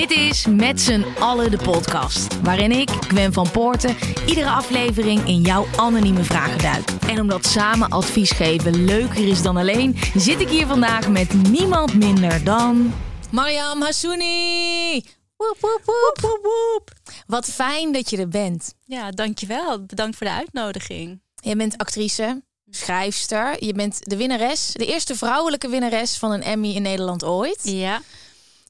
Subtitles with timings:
[0.00, 2.40] Dit is Met z'n allen de podcast.
[2.40, 3.96] Waarin ik, Gwen van Poorten,
[4.26, 6.90] iedere aflevering in jouw anonieme vragen duik.
[7.08, 11.94] En omdat samen advies geven leuker is dan alleen, zit ik hier vandaag met niemand
[11.94, 12.92] minder dan.
[13.30, 15.04] Mariam Hassouni!
[15.36, 16.90] Woep, woep, woep, woep, woep.
[17.26, 18.74] Wat fijn dat je er bent.
[18.84, 19.84] Ja, dankjewel.
[19.84, 21.20] Bedankt voor de uitnodiging.
[21.34, 23.64] Je bent actrice, schrijfster.
[23.64, 27.60] Je bent de winnares, de eerste vrouwelijke winnares van een Emmy in Nederland ooit.
[27.62, 28.00] Ja.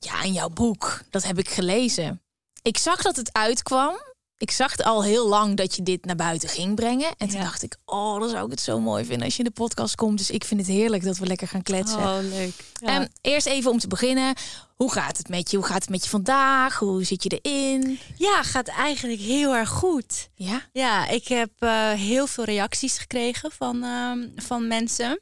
[0.04, 2.22] Ja, en jouw boek, dat heb ik gelezen.
[2.62, 3.94] Ik zag dat het uitkwam.
[4.38, 7.08] Ik zag al heel lang dat je dit naar buiten ging brengen.
[7.18, 7.42] En toen Ja.
[7.44, 9.94] dacht ik, oh, dan zou ik het zo mooi vinden als je in de podcast
[9.94, 10.18] komt.
[10.18, 11.98] Dus ik vind het heerlijk dat we lekker gaan kletsen.
[11.98, 12.52] Oh, leuk.
[12.80, 12.86] Ja.
[13.00, 14.34] Ehm, eerst even om te beginnen.
[14.76, 15.56] Hoe gaat het met je?
[15.56, 16.78] Hoe gaat het met je vandaag?
[16.78, 17.98] Hoe zit je erin?
[18.16, 20.28] ja, gaat eigenlijk heel erg goed.
[20.34, 20.62] Ja?
[20.72, 25.20] Ja, ik heb eh, heel veel reacties gekregen van, ehm, van mensen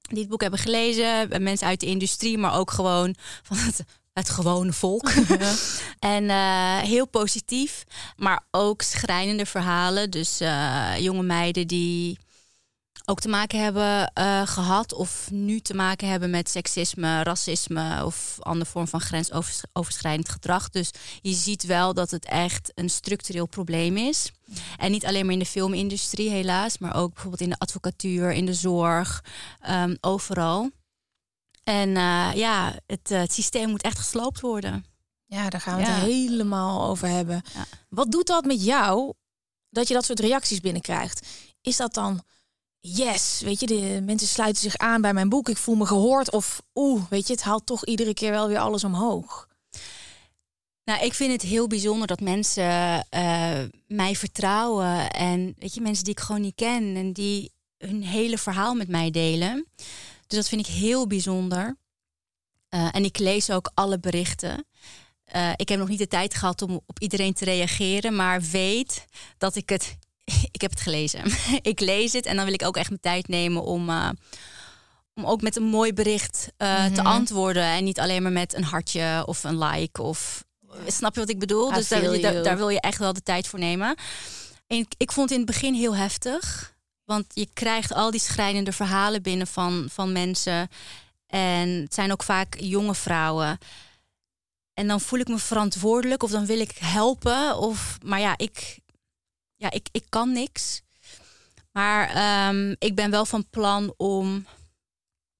[0.00, 1.42] die het boek hebben gelezen.
[1.42, 3.84] Mensen uit de industrie, maar ook gewoon van het,
[4.14, 5.10] het gewone volk.
[6.14, 7.84] en eh, heel positief,
[8.16, 10.10] maar ook schrijnende verhalen.
[10.10, 12.18] Dus eh, jonge meiden die
[13.06, 18.36] ook te maken hebben eh, gehad of nu te maken hebben met seksisme, racisme of
[18.40, 20.70] andere vorm van grensoverschrijdend gedrag.
[20.70, 20.90] Dus
[21.20, 24.32] je ziet wel dat het echt een structureel probleem is.
[24.76, 28.46] En niet alleen maar in de filmindustrie helaas, maar ook bijvoorbeeld in de advocatuur, in
[28.46, 29.24] de zorg,
[29.60, 30.70] ehm, overal.
[31.64, 34.84] En eh, ja, het, eh, het systeem moet echt gesloopt worden.
[35.26, 35.90] Ja, daar gaan we Ja.
[35.90, 37.42] het helemaal over hebben.
[37.54, 37.64] Ja.
[37.88, 39.12] Wat doet dat met jou
[39.70, 41.26] dat je dat soort reacties binnenkrijgt?
[41.60, 42.22] Is dat dan
[42.80, 46.32] yes, weet je, de mensen sluiten zich aan bij mijn boek, ik voel me gehoord
[46.32, 49.48] of oeh, weet je, het haalt toch iedere keer wel weer alles omhoog.
[50.84, 55.10] Nou, ik vind het heel bijzonder dat mensen eh, mij vertrouwen.
[55.10, 58.88] En weet je, mensen die ik gewoon niet ken en die hun hele verhaal met
[58.88, 59.66] mij delen.
[60.34, 61.76] Dus dat vind ik heel bijzonder.
[62.68, 64.66] Eh, en ik lees ook alle berichten.
[65.24, 69.04] Eh, ik heb nog niet de tijd gehad om op iedereen te reageren, maar weet
[69.38, 69.96] dat ik het.
[70.52, 71.22] Ik heb het gelezen.
[71.72, 73.88] ik lees het en dan wil ik ook echt mijn tijd nemen om.
[73.88, 74.08] eh,
[75.14, 77.06] om ook met een mooi bericht te Mhm.
[77.06, 77.62] antwoorden.
[77.64, 80.02] En niet alleen maar met een hartje of een like.
[80.02, 80.44] Of
[80.86, 81.70] snap je wat ik bedoel?
[81.70, 83.96] I dus daar, daar, daar wil je echt wel de tijd voor nemen.
[84.66, 86.73] En ik, ik vond het in het begin heel heftig.
[87.04, 90.68] Want je krijgt al die schrijnende verhalen binnen van, van mensen.
[91.26, 93.58] En het zijn ook vaak jonge vrouwen.
[94.74, 97.58] En dan voel ik me verantwoordelijk of dan wil ik helpen.
[97.58, 98.78] Of, maar ja, ik,
[99.56, 100.82] ja ik, ik kan niks.
[101.72, 104.46] Maar ehm, ik ben wel van plan om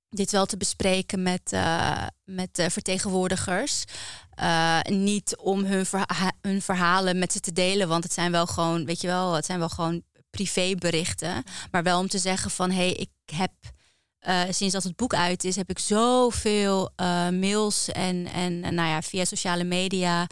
[0.09, 3.85] dit wel te bespreken met, eh, met de vertegenwoordigers.
[4.31, 8.47] Eh, niet om hun, verha- hun verhalen met ze te delen, want het zijn wel
[8.47, 10.03] gewoon, weet je wel, het zijn wel gewoon
[10.35, 11.43] privéberichten.
[11.71, 13.53] Maar wel om te zeggen van hé, hey, ik heb
[14.25, 18.89] eh, sinds dat het boek uit is, heb ik zoveel eh, mails en, en, nou
[18.89, 20.27] ja, via sociale media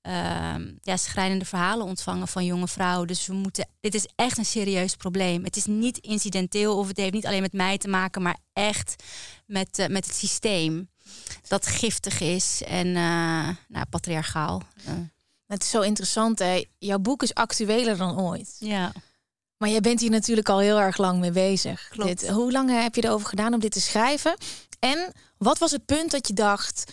[0.00, 3.06] ehm, ja, schrijnende verhalen ontvangen van jonge vrouwen.
[3.06, 5.44] Dus we moeten, dit is echt een serieus probleem.
[5.44, 9.02] Het is niet incidenteel of het heeft niet alleen met mij te maken, maar echt
[9.46, 10.90] met, eh, met het systeem
[11.48, 14.62] dat giftig is en nou, patriarchaal.
[15.46, 16.64] Het is zo interessant, hè?
[16.78, 18.56] Jouw boek is actueler dan ooit.
[18.58, 18.92] ja.
[19.64, 21.88] Maar jij bent hier natuurlijk al heel erg lang mee bezig.
[21.88, 22.20] Klopt.
[22.20, 24.36] Dit, hoe lang heb je erover gedaan om dit te schrijven?
[24.78, 26.92] En wat was het punt dat je dacht,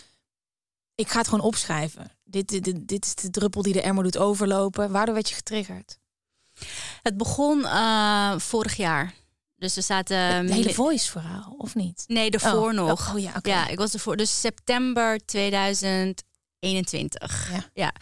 [0.96, 2.12] ik ga het gewoon opschrijven?
[2.24, 4.92] Dit, dit, dit, is de druppel die de emmer doet overlopen.
[4.92, 5.98] Waardoor werd je getriggerd?
[7.02, 9.14] Het begon eh, vorig jaar.
[9.56, 10.18] Dus er zaten.
[10.18, 12.04] Het hele voice verhaal, of niet?
[12.08, 13.10] Nee, daarvoor Oh, nog.
[13.10, 13.50] Oh, oh ja, oké.
[13.50, 14.18] Ja, ik was ervoor.
[14.18, 17.52] Dus september 2021.
[17.52, 17.64] Ja.
[17.74, 17.94] Ja.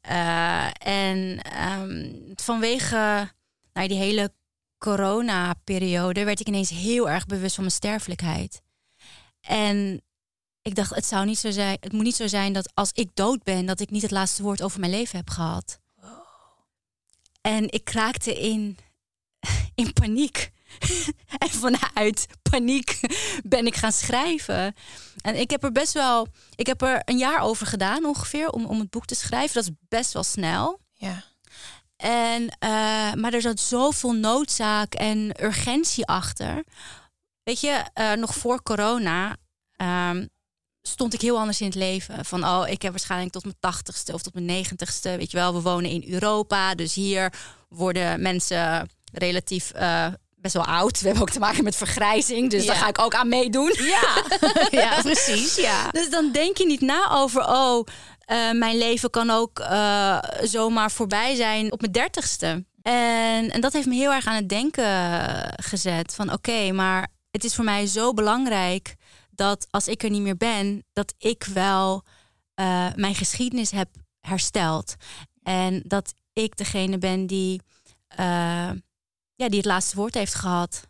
[0.00, 3.36] Eh, en ehm, vanwege
[3.78, 4.32] nou, die hele
[4.78, 8.62] corona-periode werd ik ineens heel erg bewust van mijn sterfelijkheid.
[9.40, 10.02] En
[10.62, 11.76] ik dacht, het zou niet zo zijn.
[11.80, 14.42] Het moet niet zo zijn dat als ik dood ben, dat ik niet het laatste
[14.42, 15.80] woord over mijn leven heb gehad.
[17.40, 18.78] En ik raakte in,
[19.74, 20.50] in paniek.
[21.38, 23.00] en vanuit paniek
[23.44, 24.74] ben ik gaan schrijven.
[25.20, 28.66] En ik heb er best wel, ik heb er een jaar over gedaan ongeveer om,
[28.66, 29.54] om het boek te schrijven.
[29.54, 30.80] Dat is best wel snel.
[30.92, 31.24] Ja.
[32.02, 36.64] En, eh, maar er zat zoveel noodzaak en urgentie achter.
[37.42, 39.36] weet je, uh, nog voor corona
[40.10, 40.28] um,
[40.82, 42.24] stond ik heel anders in het leven.
[42.24, 45.16] Van, oh, ik heb waarschijnlijk tot mijn tachtigste of tot mijn negentigste.
[45.16, 46.74] Weet je wel, we wonen in Europa.
[46.74, 47.32] Dus hier
[47.68, 50.06] worden mensen relatief uh,
[50.36, 51.00] best wel oud.
[51.00, 52.50] We hebben ook te maken met vergrijzing.
[52.50, 53.74] Dus daar ga ik ook aan meedoen.
[53.78, 54.22] Ja,
[54.80, 55.56] ja precies.
[55.56, 55.90] Ja.
[55.90, 57.86] Dus dan denk je niet na over, oh,
[58.30, 62.64] uh, mijn leven kan ook uh, zomaar voorbij zijn op mijn dertigste.
[62.82, 64.84] En, en dat heeft me heel erg aan het denken
[65.62, 66.14] gezet.
[66.14, 68.96] Van oké, maar het is voor mij zo belangrijk
[69.30, 72.04] dat als ik er niet meer ben, dat ik wel
[72.60, 73.88] uh, mijn geschiedenis heb
[74.20, 74.94] hersteld.
[75.42, 77.62] En dat ik degene ben die,
[79.34, 80.88] ja, die het laatste woord heeft gehad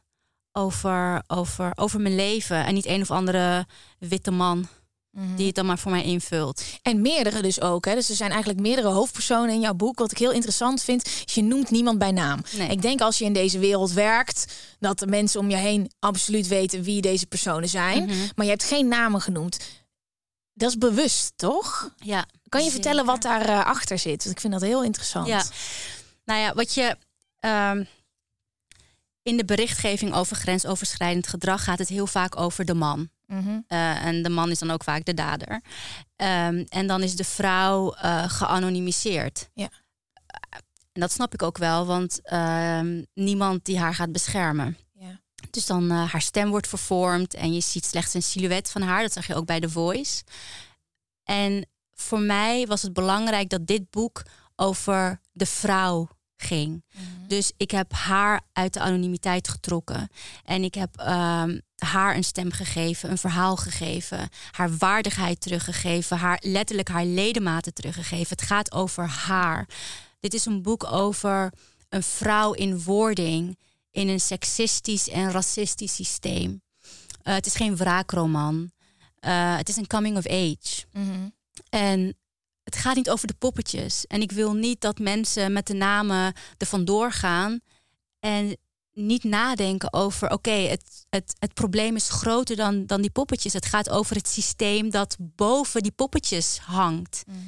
[0.52, 2.64] over, over, over mijn leven.
[2.64, 3.66] En niet een of andere
[3.98, 4.68] witte man
[5.10, 5.36] Mhm.
[5.36, 6.62] Die het dan maar voor mij invult.
[6.82, 7.84] En meerdere dus ook.
[7.84, 7.94] Hè?
[7.94, 9.98] Dus er zijn eigenlijk meerdere hoofdpersonen in jouw boek.
[9.98, 12.40] Wat ik heel interessant vind, is je noemt niemand bij naam.
[12.68, 16.46] Ik denk als je in deze wereld werkt, dat de mensen om je heen absoluut
[16.46, 18.04] weten wie deze personen zijn.
[18.04, 18.16] Mhm.
[18.34, 19.58] Maar je hebt geen namen genoemd.
[20.54, 21.94] Dat is bewust, toch?
[21.96, 22.26] Ja.
[22.48, 24.24] Kan je vertellen wat daarachter uh, achter zit?
[24.24, 25.26] Want ik vind dat heel interessant.
[25.26, 25.44] Ja.
[26.24, 26.96] Nou ja, wat je.
[27.40, 27.88] Um,
[29.22, 33.08] in de berichtgeving over grensoverschrijdend gedrag gaat het heel vaak over de man.
[33.28, 33.60] Mhm.
[33.66, 35.52] Eh, en de man is dan ook vaak de dader.
[36.16, 39.50] Um, en dan is de vrouw uh, geanonimiseerd.
[39.54, 39.68] Ja.
[40.92, 42.80] En dat snap ik ook wel, want uh,
[43.14, 44.76] niemand die haar gaat beschermen.
[44.92, 45.20] Ja.
[45.50, 49.02] Dus dan haar stem wordt vervormd en je ziet slechts een silhouet van haar.
[49.02, 50.22] Dat zag je ook bij The Voice.
[51.24, 54.22] En voor mij was het belangrijk dat dit boek
[54.56, 56.84] over de vrouw ging.
[56.92, 57.04] Mhm.
[57.26, 60.08] Dus ik heb haar uit de anonimiteit getrokken.
[60.44, 66.38] En ik heb um, haar een stem gegeven, een verhaal gegeven, haar waardigheid teruggegeven, haar
[66.42, 68.36] letterlijk haar ledematen teruggegeven.
[68.36, 69.68] Het gaat over haar.
[70.20, 71.52] Dit is een boek over
[71.88, 73.58] een vrouw in wording
[73.90, 76.62] in een seksistisch en racistisch systeem.
[77.22, 78.70] Uh, het is geen wraakroman.
[79.20, 80.84] Uh, het is een coming of age.
[80.92, 81.28] Mhm.
[81.68, 82.16] En
[82.62, 84.06] het gaat niet over de poppetjes.
[84.06, 87.60] En ik wil niet dat mensen met de namen er vandoor gaan
[88.20, 88.56] en
[88.98, 93.52] niet nadenken over, oké, het, het, het probleem is groter dan, dan die poppetjes.
[93.52, 97.22] Het gaat over het systeem dat boven die poppetjes hangt.
[97.26, 97.38] Mhm.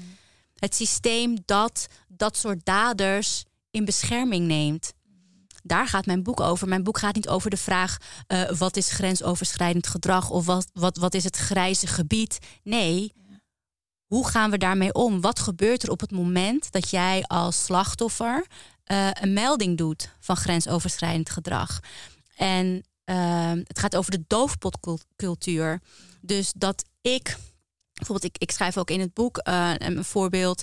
[0.55, 4.93] Het systeem dat dat soort daders in bescherming neemt.
[5.62, 6.69] Daar gaat mijn boek over.
[6.69, 7.97] Mijn boek gaat niet over de vraag:
[8.29, 12.38] uh, wat is grensoverschrijdend gedrag of wat, wat, wat is het grijze gebied?
[12.62, 13.12] Nee,
[14.06, 15.20] hoe gaan we daarmee om?
[15.20, 18.47] Wat gebeurt er op het moment dat jij als slachtoffer
[18.92, 21.81] uh, een melding doet van grensoverschrijdend gedrag?
[22.37, 25.81] En uh, het gaat over de doofpotcultuur.
[26.20, 27.37] Dus dat ik,
[27.92, 30.62] bijvoorbeeld, ik, ik schrijf ook in het boek uh, een voorbeeld.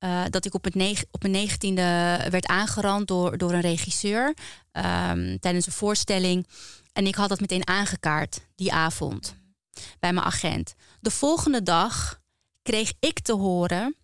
[0.00, 5.38] Uh, dat ik op, het op mijn negentiende werd aangerand door, door een regisseur um,
[5.40, 6.46] tijdens een voorstelling.
[6.92, 9.36] En ik had dat meteen aangekaart die avond
[9.98, 10.74] bij mijn agent.
[11.00, 12.20] De volgende dag
[12.62, 13.96] kreeg ik te horen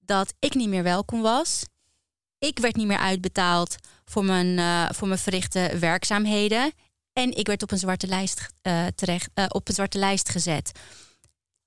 [0.00, 1.64] dat ik niet meer welkom was.
[2.38, 6.72] Ik werd niet meer uitbetaald voor mijn, uh, voor mijn verrichte werkzaamheden.
[7.12, 10.72] En ik werd op een zwarte lijst, uh, terecht, uh, op een zwarte lijst gezet.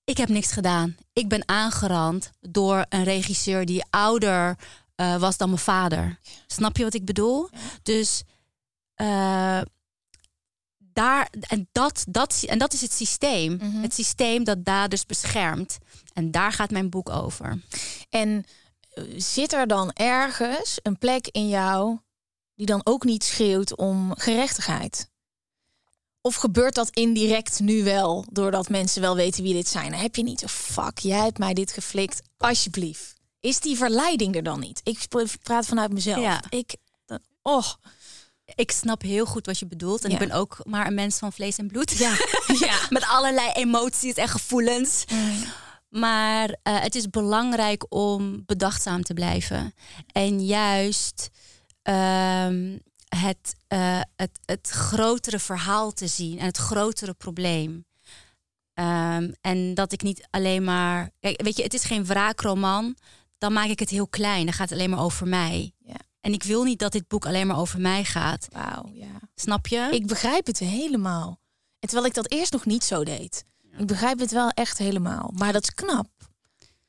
[0.04, 0.96] Ik heb niks gedaan.
[1.14, 4.58] Ik ben aangerand door een regisseur die ouder
[5.20, 6.20] was dan mijn vader.
[6.48, 7.50] Snap je wat ik bedoel?
[7.84, 8.24] Dus
[10.94, 13.56] daar, en, dat, dat, en dat is het systeem.
[13.56, 13.82] Mhm.
[13.82, 15.78] Het systeem dat daders beschermt.
[16.14, 17.62] En daar gaat mijn boek over.
[18.10, 18.44] En eh,
[19.16, 22.00] zit er dan ergens een plek in jou
[22.56, 25.10] die dan ook niet schreeuwt om gerechtigheid?
[26.22, 29.94] Of gebeurt dat indirect nu wel, doordat mensen wel weten wie dit zijn?
[29.94, 33.14] heb je niet, oh fuck, jij hebt mij dit geflikt, alsjeblieft.
[33.40, 34.82] Is die verleiding er dan niet?
[34.84, 35.08] Ik
[35.44, 36.22] praat vanuit mezelf.
[36.22, 36.44] Ja.
[36.50, 36.76] Ik,
[37.42, 37.74] oh,
[38.56, 40.04] ik snap heel goed wat je bedoelt.
[40.04, 41.92] En ik ben ook maar een mens van vlees en bloed.
[41.92, 42.16] Ja.
[42.68, 42.80] ja.
[42.90, 45.04] Met allerlei emoties en gevoelens.
[45.12, 45.44] Mm.
[45.92, 49.74] Maar uh, het is belangrijk om bedachtzaam te blijven.
[50.12, 51.30] En juist
[51.84, 52.80] um,
[53.16, 57.86] het, uh, het, het grotere verhaal te zien en het grotere probleem.
[58.74, 61.10] Um, en dat ik niet alleen maar.
[61.20, 62.96] Kijk, weet je, het is geen wraakroman.
[63.38, 64.46] Dan maak ik het heel klein.
[64.46, 65.74] Dan gaat het alleen maar over mij.
[65.78, 66.00] Ja.
[66.22, 68.48] En ik wil niet dat dit boek alleen maar over mij gaat.
[68.52, 69.20] Wauw, ja.
[69.36, 69.88] Snap je?
[69.92, 71.40] Ik begrijp het helemaal.
[71.80, 73.46] En terwijl ik dat eerst nog niet zo deed.
[73.78, 75.32] Ik begrijp het wel echt helemaal.
[75.36, 76.08] Maar dat is knap.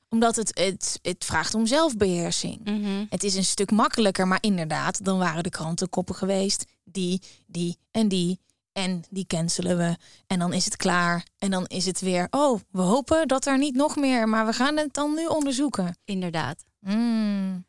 [0.08, 2.64] Omdat het, het, het vraagt om zelfbeheersing.
[2.64, 3.04] Mhm.
[3.08, 6.64] Het is een stuk makkelijker, maar inderdaad, dan waren de krantenkoppen geweest.
[6.84, 8.40] Die, die en die.
[8.72, 9.96] En die cancelen we.
[10.26, 11.26] En dan is het klaar.
[11.38, 14.28] En dan is het weer, oh, we hopen dat er niet nog meer.
[14.28, 15.96] Maar we gaan het dan nu onderzoeken.
[16.04, 16.64] Inderdaad.
[16.80, 17.64] Mm.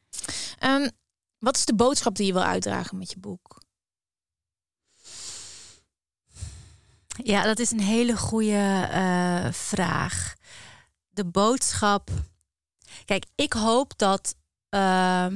[0.64, 0.90] Um,
[1.40, 3.63] wat is de boodschap die je wil uitdragen met je boek?
[7.24, 10.34] Ja, dat is een hele goede uh, vraag.
[11.10, 12.10] De boodschap.
[13.06, 14.36] Kijk, ik hoop dat,
[14.70, 15.28] uh,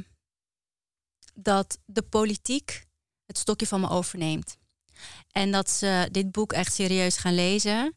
[1.33, 2.85] dat de politiek
[3.25, 4.57] het stokje van me overneemt.
[5.31, 7.95] En dat ze dit boek echt serieus gaan lezen.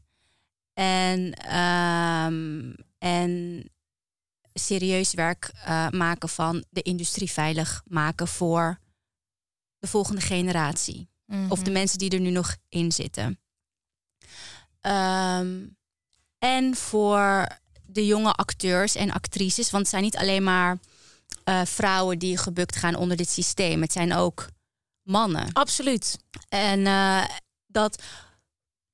[0.72, 1.20] En,
[1.56, 3.64] um, en
[4.52, 8.78] serieus werk uh, maken van de industrie veilig maken voor
[9.78, 11.08] de volgende generatie.
[11.49, 11.72] Of de Mhm.
[11.72, 13.40] mensen die er nu nog in zitten.
[14.80, 15.66] Ehm,
[16.38, 17.46] en voor
[17.82, 19.70] de jonge acteurs en actrices.
[19.70, 20.78] Want het zijn niet alleen maar
[21.44, 23.82] eh, vrouwen die gebukt gaan onder dit systeem.
[23.82, 24.49] Het zijn ook
[25.02, 25.52] mannen.
[25.52, 26.18] Absoluut.
[26.49, 27.25] En eh,
[27.66, 28.02] dat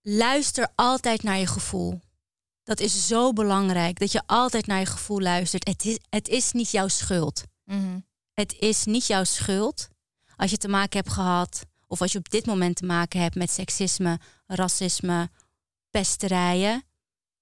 [0.02, 2.00] luister altijd naar je gevoel.
[2.62, 3.98] Dat is zo belangrijk.
[3.98, 5.68] Dat je altijd naar je gevoel luistert.
[5.68, 7.42] Het is, het is niet jouw schuld.
[7.64, 7.98] Mhm.
[8.32, 9.88] Het is niet jouw schuld
[10.36, 13.34] als je te maken hebt gehad, of als je op dit moment te maken hebt
[13.34, 15.30] met seksisme, racisme,
[16.00, 16.74] pesterijen.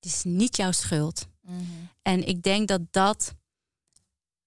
[0.00, 1.26] Het is niet jouw schuld.
[1.40, 1.62] Mhm.
[2.02, 3.34] En ik denk dat dat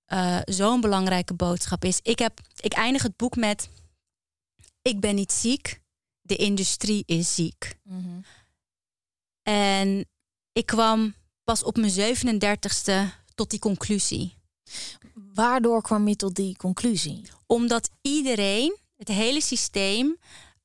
[0.05, 1.99] eh, zo'n belangrijke boodschap is.
[2.01, 3.69] Ik, heb, ik eindig het boek met:
[4.81, 5.81] Ik ben niet ziek,
[6.21, 7.77] de industrie is ziek.
[7.83, 8.21] Mhm.
[9.43, 10.05] En
[10.51, 14.37] ik kwam pas op mijn 37ste tot die conclusie.
[15.13, 17.21] Waardoor kwam je tot die conclusie?
[17.45, 20.17] Omdat iedereen, het hele systeem,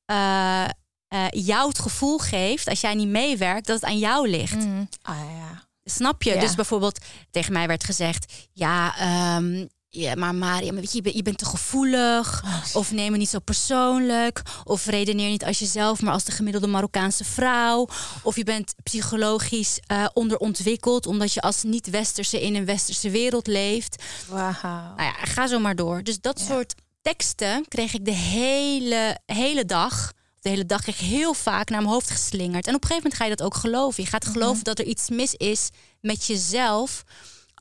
[0.04, 0.68] eh,
[1.12, 4.54] eh, jou het gevoel geeft, als jij niet meewerkt, dat het aan jou ligt.
[4.56, 4.84] Mhm.
[5.02, 5.62] Ah ja.
[5.84, 6.34] Snap je?
[6.34, 6.40] Ja.
[6.40, 6.98] Dus bijvoorbeeld
[7.30, 11.22] tegen mij werd gezegd: ja, ehm, ja maar Maria, maar weet je, je, bent, je
[11.22, 12.44] bent te gevoelig.
[12.72, 14.42] Of neem het niet zo persoonlijk.
[14.64, 17.88] Of redeneer niet als jezelf, maar als de gemiddelde Marokkaanse vrouw.
[18.22, 24.02] Of je bent psychologisch eh, onderontwikkeld, omdat je als niet-westerse in een westerse wereld leeft.
[24.28, 24.52] Wauw.
[24.62, 26.02] Nou ja, ga zo maar door.
[26.02, 26.46] Dus dat Ja.
[26.46, 30.12] soort teksten kreeg ik de hele, hele dag.
[30.42, 32.66] De hele dag kreeg ik heel vaak naar mijn hoofd geslingerd.
[32.66, 34.02] En op een gegeven moment ga je dat ook geloven.
[34.02, 35.68] Je gaat geloven dat er iets mis is
[36.00, 37.02] met jezelf.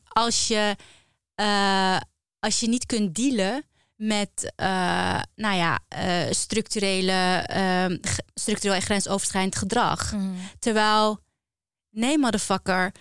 [0.07, 0.75] Als je,
[1.35, 1.97] eh,
[2.39, 7.11] als je niet kunt dealen met eh, nou ja, eh, structurele,
[7.45, 10.11] eh, g- structureel en grensoverschrijdend gedrag.
[10.13, 10.33] Mhm.
[10.59, 11.19] Terwijl,
[11.89, 12.91] nee, motherfucker,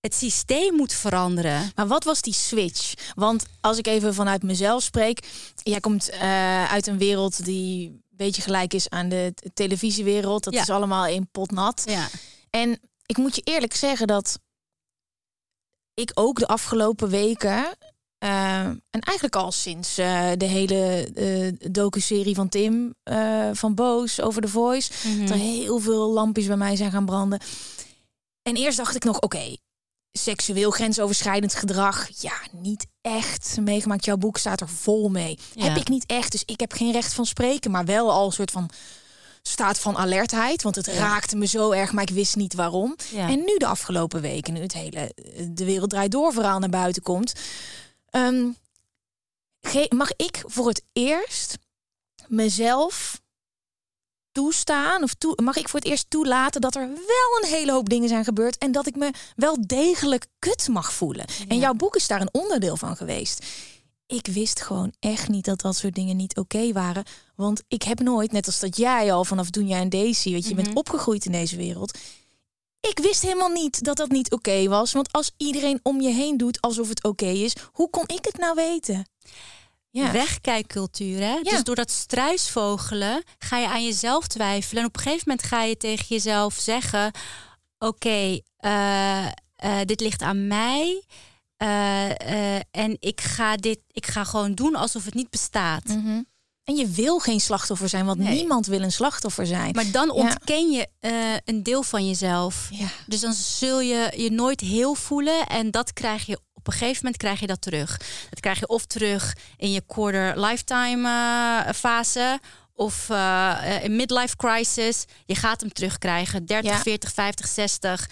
[0.00, 1.72] het systeem moet veranderen.
[1.74, 2.94] Maar wat was die switch?
[3.14, 5.26] Want als ik even vanuit mezelf spreek,
[5.62, 6.10] jij komt
[6.68, 10.44] uit een wereld die beetje gelijk is aan de televisiewereld.
[10.44, 10.60] Dat Ja.
[10.62, 11.82] is allemaal in pot nat.
[11.86, 12.08] Ja.
[12.50, 14.38] En ik moet je eerlijk zeggen dat
[15.94, 17.76] ik ook de afgelopen weken.
[18.18, 24.20] eh, en eigenlijk al sinds eh, de hele eh docu-serie van Tim eh, van Boos
[24.20, 24.92] over The Voice.
[25.08, 25.20] Mhm.
[25.20, 27.40] dat er heel veel lampjes bij mij zijn gaan branden.
[28.42, 29.56] En eerst dacht ik nog, oké,
[30.12, 34.04] seksueel grensoverschrijdend gedrag, ja, niet echt meegemaakt.
[34.04, 35.38] Jouw boek staat er vol mee.
[35.54, 35.64] Ja.
[35.64, 38.32] Heb ik niet echt, dus ik heb geen recht van spreken, maar wel al een
[38.32, 38.70] soort van
[39.42, 42.96] staat van alertheid, want het raakte me zo erg, maar ik wist niet waarom.
[43.12, 43.28] Ja.
[43.28, 46.68] En nu de afgelopen weken, nu het hele eh, de wereld draait door verhaal naar
[46.68, 47.32] buiten komt,
[49.60, 51.58] ge- mag ik voor het eerst
[52.28, 53.20] mezelf
[54.32, 57.88] toestaan of toe, mag ik voor het eerst toelaten dat er wel een hele hoop
[57.88, 61.24] dingen zijn gebeurd en dat ik me wel degelijk kut mag voelen.
[61.48, 63.44] En jouw boek is daar een onderdeel van geweest.
[64.06, 67.04] Ik wist gewoon echt niet dat dat soort dingen niet oké waren.
[67.36, 70.42] Want ik heb nooit, net als dat jij al vanaf toen jij en Daisy, weet
[70.42, 70.64] je, je Mhm.
[70.64, 71.98] bent opgegroeid in deze wereld.
[72.80, 74.92] Ik wist helemaal niet dat dat niet oké was.
[74.92, 78.38] Want als iedereen om je heen doet alsof het oké is, hoe kon ik het
[78.38, 79.06] nou weten?
[79.94, 80.12] Ja.
[80.12, 81.40] Wegkijkcultuur, hè?
[81.42, 84.82] Dus door dat struisvogelen ga je aan jezelf twijfelen.
[84.82, 87.12] En op een gegeven moment ga je tegen jezelf zeggen...
[87.78, 89.32] oké, eh, eh,
[89.84, 91.02] dit ligt aan mij...
[91.56, 95.84] eh, en ik ga dit, ik ga gewoon doen alsof het niet bestaat.
[95.84, 96.22] Mhm.
[96.64, 98.34] En je wil geen slachtoffer zijn, want Nee.
[98.36, 99.72] niemand wil een slachtoffer zijn.
[99.74, 100.12] Maar dan Ja.
[100.12, 100.88] ontken je
[101.44, 102.68] een deel van jezelf.
[102.70, 102.86] ja.
[103.06, 105.46] Dus dan zul je je nooit heel voelen.
[105.46, 107.96] En dat krijg je op een gegeven moment krijg je dat terug.
[108.30, 112.40] Dat krijg je of terug in je quarter lifetime eh, fase.
[112.74, 113.10] Of
[113.82, 115.04] in midlife crisis.
[115.26, 116.46] Je gaat hem terugkrijgen.
[116.46, 116.78] 30, Ja.
[116.82, 118.08] 40, 50, 60,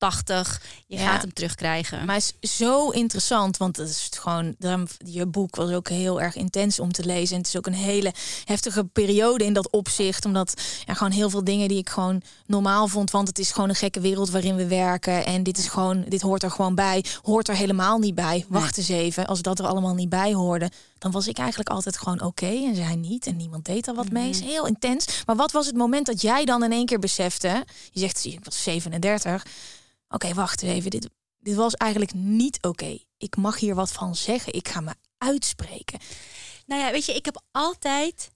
[0.00, 0.62] 80.
[0.86, 1.10] Je Ja.
[1.10, 2.04] gaat hem terugkrijgen.
[2.04, 4.56] Maar het is zo interessant, want het is gewoon,
[5.04, 7.32] je boek was ook heel erg intens om te lezen.
[7.34, 8.12] En het is ook een hele
[8.44, 10.24] heftige periode in dat opzicht.
[10.24, 13.10] Omdat ja, gewoon heel veel dingen die ik gewoon normaal vond.
[13.10, 15.24] Want het is gewoon een gekke wereld waarin we werken.
[15.24, 17.04] En dit is gewoon, dit hoort er gewoon bij.
[17.22, 18.44] Hoort er helemaal niet bij.
[18.48, 19.26] Wacht eens even.
[19.26, 22.46] Als dat er allemaal niet bij hoorde, dan was ik eigenlijk altijd gewoon oké.
[22.46, 23.26] en zij niet.
[23.26, 24.22] En niemand deed daar wat mee.
[24.28, 24.32] Mhm.
[24.32, 25.22] is heel intens.
[25.26, 27.64] Maar wat was het moment dat jij dan in één keer besefte?
[27.92, 29.44] Je zegt, zie, ik was 37.
[30.12, 30.90] Oké, wacht even.
[30.90, 32.98] Dit, dit was eigenlijk niet oké.
[33.18, 34.52] Ik mag hier wat van zeggen.
[34.52, 36.00] Ik ga me uitspreken.
[36.66, 38.30] Nou ja, weet je, ik heb altijd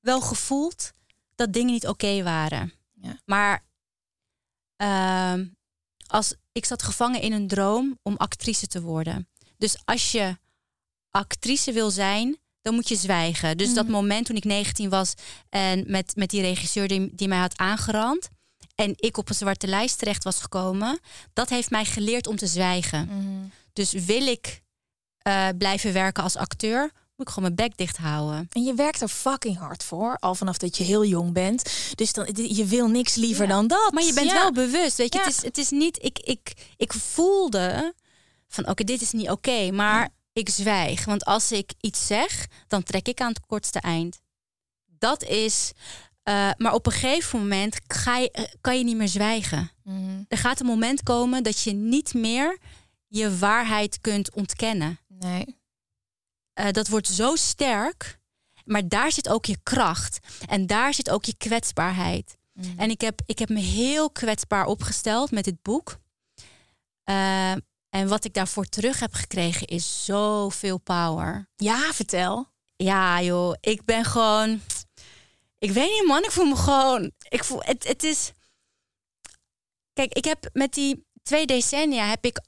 [0.00, 0.92] wel gevoeld
[1.34, 2.72] dat dingen niet oké waren.
[3.24, 3.64] Maar
[4.76, 5.46] ehm,
[6.06, 9.28] als, ik zat gevangen in een droom om actrice te worden.
[9.58, 10.38] Dus als je
[11.10, 13.56] actrice wil zijn, dan moet je zwijgen.
[13.56, 13.92] Dus dat Mhm.
[13.92, 15.14] moment toen ik 19 was
[15.48, 18.28] en met, met die regisseur die, die mij had aangerand
[18.76, 20.98] en ik op een zwarte lijst terecht was gekomen,
[21.32, 23.06] dat heeft mij geleerd om te zwijgen.
[23.06, 23.48] Mhm.
[23.72, 24.62] Dus wil ik
[25.18, 26.80] eh, blijven werken als acteur,
[27.16, 28.48] moet ik gewoon mijn bek dicht houden.
[28.52, 31.70] En je werkt er fucking hard voor, al vanaf dat je heel jong bent.
[31.94, 33.50] Dus dan, je wil niks liever Ja.
[33.50, 33.92] dan dat.
[33.92, 34.34] Maar je bent Ja.
[34.34, 35.18] wel bewust, weet je.
[35.18, 35.24] Ja.
[35.24, 37.94] Het, is, het is niet, ik, ik, ik voelde
[38.48, 41.04] van oké, dit is niet oké, maar ik zwijg.
[41.04, 44.18] Want als ik iets zeg, dan trek ik aan het kortste eind.
[44.98, 45.72] Dat is,
[46.26, 49.70] eh, maar op een gegeven moment ga je, eh, kan je niet meer zwijgen.
[49.84, 50.22] Mhm.
[50.28, 52.58] Er gaat een moment komen dat je niet meer
[53.06, 54.98] je waarheid kunt ontkennen.
[55.08, 55.58] Nee.
[56.52, 58.18] Eh, dat wordt zo sterk,
[58.64, 60.18] maar daar zit ook je kracht.
[60.48, 62.36] En daar zit ook je kwetsbaarheid.
[62.52, 62.78] Mhm.
[62.78, 65.98] En ik heb, ik heb me heel kwetsbaar opgesteld met dit boek.
[67.90, 71.48] En wat ik daarvoor terug heb gekregen is zoveel power.
[71.56, 72.46] Ja, vertel.
[72.76, 74.60] Ja, joh, ik ben gewoon.
[75.66, 76.24] Ik weet niet, man.
[76.24, 77.10] Ik voel me gewoon.
[77.28, 77.88] Ik voel het.
[77.88, 78.32] Het is.
[79.92, 82.40] Kijk, ik heb met die twee decennia heb ik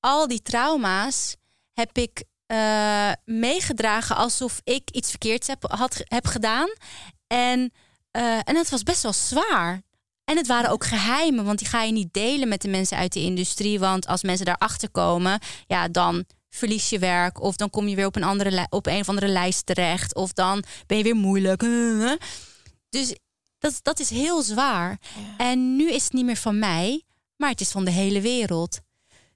[0.00, 1.36] al die trauma's
[1.72, 6.68] heb ik eh, meegedragen alsof ik iets verkeerds heb, had, heb gedaan.
[7.26, 7.72] En,
[8.10, 9.82] eh, en het was best wel zwaar.
[10.24, 13.12] En het waren ook geheimen, want die ga je niet delen met de mensen uit
[13.12, 13.78] de industrie.
[13.78, 17.40] Want als mensen daarachter komen, ja, dan verlies je werk.
[17.40, 20.14] Of dan kom je weer op een, andere op een of andere lijst terecht.
[20.14, 21.62] Of dan ben je weer moeilijk.
[22.92, 23.14] Dus
[23.58, 25.00] dat, dat is heel zwaar.
[25.36, 27.02] En nu is het niet meer van mij,
[27.36, 28.80] maar het is van de hele wereld.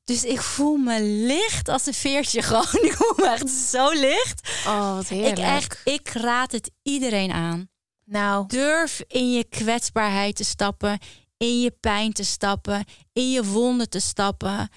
[0.05, 2.85] Dus ik voel me licht als een veertje gewoon.
[2.89, 4.63] Ik voel me echt zo licht.
[4.67, 5.39] Oh, wat heerlijk.
[5.39, 7.69] Ik, echt, ik raad het iedereen aan.
[8.05, 10.99] Nou, Durf in je kwetsbaarheid te stappen,
[11.37, 14.69] in je pijn te stappen, in je wonden te stappen.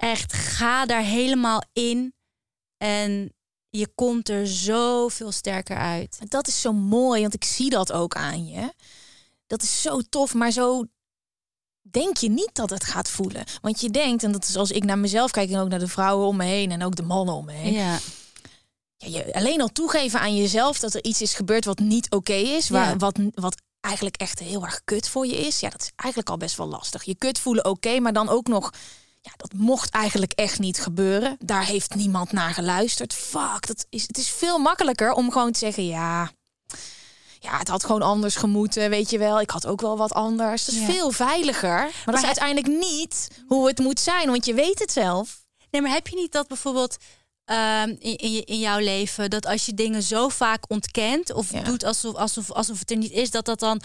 [0.00, 2.14] Echt, ga daar helemaal in
[2.76, 3.35] en
[3.78, 6.18] je komt er zoveel sterker uit.
[6.28, 8.72] dat is zo mooi, want ik zie dat ook aan je.
[9.46, 10.84] Dat is zo tof, maar zo
[11.82, 13.44] denk je niet dat het gaat voelen.
[13.60, 15.88] Want je denkt, en dat is als ik naar mezelf kijk en ook naar de
[15.88, 17.72] vrouwen om me heen en ook de mannen om me heen.
[17.72, 17.98] Ja,
[18.96, 22.32] Ja, je, alleen al toegeven aan jezelf dat er iets is gebeurd wat niet oké
[22.32, 22.96] is, waar, Ja.
[22.96, 25.60] wat, wat eigenlijk echt heel erg kut voor je is.
[25.60, 27.02] Ja, dat is eigenlijk al best wel lastig.
[27.02, 28.70] Je kut voelen oké, maar dan ook nog,
[29.26, 31.36] ja, dat mocht eigenlijk echt niet gebeuren.
[31.40, 33.14] Daar heeft niemand naar geluisterd.
[33.14, 36.30] Fuck, dat is, het is veel makkelijker om gewoon te zeggen, ja,
[37.40, 39.40] ja, het had gewoon anders gemoeten, weet je wel.
[39.40, 40.64] Ik had ook wel wat anders.
[40.64, 40.86] Dat is Ja.
[40.86, 41.78] veel veiliger.
[41.80, 45.44] Maar, dat is uiteindelijk niet hoe het moet zijn, want je weet het zelf.
[45.70, 46.96] Nee, maar heb je niet dat bijvoorbeeld
[47.44, 51.60] ehm, in, in, in jouw leven dat als je dingen zo vaak ontkent of Ja.
[51.62, 53.80] doet alsof, alsof, alsof het er niet is, dat dat dan.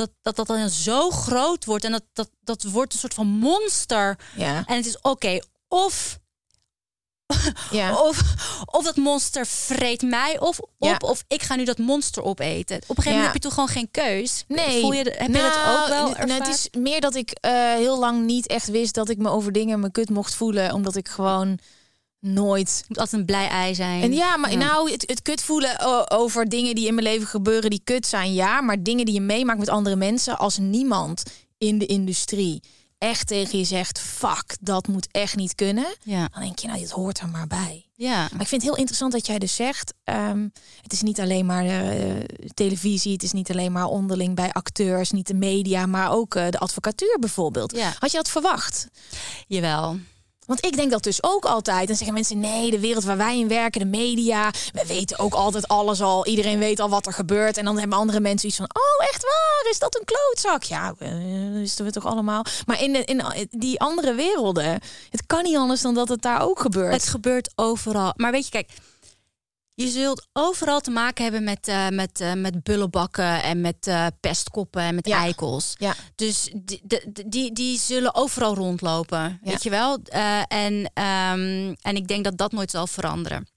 [0.00, 3.26] Dat, dat dat dan zo groot wordt en dat, dat, dat wordt een soort van
[3.26, 4.18] monster.
[4.36, 6.18] Ja, En het is oké, of,
[7.70, 8.02] ja.
[8.02, 8.22] of,
[8.64, 10.96] of dat monster vreet mij of op, Ja.
[11.00, 12.76] of ik ga nu dat monster opeten.
[12.76, 13.24] Op een gegeven moment Ja.
[13.24, 14.44] heb je toch gewoon geen keus.
[14.48, 14.80] Nee.
[14.80, 16.32] Voel je, heb je dat ook wel Nou?
[16.32, 19.52] Het is meer dat ik eh, heel lang niet echt wist dat ik me over
[19.52, 20.72] dingen me kut mocht voelen.
[20.72, 21.58] Omdat ik gewoon
[22.20, 22.76] nooit...
[22.78, 24.02] Het moet altijd een blij ei zijn.
[24.02, 24.58] En ja, maar Ja.
[24.58, 28.32] nou, het, het kut voelen over dingen die in mijn leven gebeuren die kut zijn,
[28.34, 28.60] ja.
[28.60, 31.22] Maar dingen die je meemaakt met andere mensen, als niemand
[31.58, 32.62] in de industrie
[32.98, 35.86] echt tegen je zegt, fuck, dat moet echt niet kunnen.
[36.02, 36.28] Ja.
[36.32, 37.86] Dan denk je, nou, dit hoort er maar bij.
[37.94, 38.18] ja.
[38.32, 40.48] Maar ik vind het heel interessant dat jij dus zegt, ehm,
[40.82, 42.14] het is niet alleen maar eh,
[42.54, 46.48] televisie, het is niet alleen maar onderling bij acteurs, niet de media, maar ook eh,
[46.50, 47.76] de advocatuur bijvoorbeeld.
[47.76, 47.92] Ja.
[47.98, 48.86] Had je dat verwacht?
[49.46, 49.98] Jawel.
[50.50, 51.86] Want ik denk dat dus ook altijd.
[51.86, 55.34] Dan zeggen mensen, nee, de wereld waar wij in werken, de media, we weten ook
[55.34, 56.26] altijd alles al.
[56.26, 57.56] Iedereen weet al wat er gebeurt.
[57.56, 59.70] En dan hebben andere mensen iets van, oh, echt waar?
[59.70, 60.62] Is dat een klootzak?
[60.62, 61.10] Ja, eh,
[61.52, 62.44] wisten we toch allemaal.
[62.66, 66.42] Maar in, de, in die andere werelden, het kan niet anders dan dat het daar
[66.42, 66.92] ook gebeurt.
[66.92, 68.12] Het gebeurt overal.
[68.16, 68.70] Maar weet je, kijk,
[69.80, 74.06] je zult overal te maken hebben met, eh, met, eh, met bullenbakken en met eh,
[74.20, 75.18] pestkoppen en met Ja.
[75.18, 75.72] eikels.
[75.78, 75.94] Ja.
[76.14, 76.82] Dus die,
[77.26, 79.50] die, die zullen overal rondlopen, Ja.
[79.50, 79.98] weet je wel?
[80.48, 83.48] En, ehm, en ik denk dat dat nooit zal veranderen.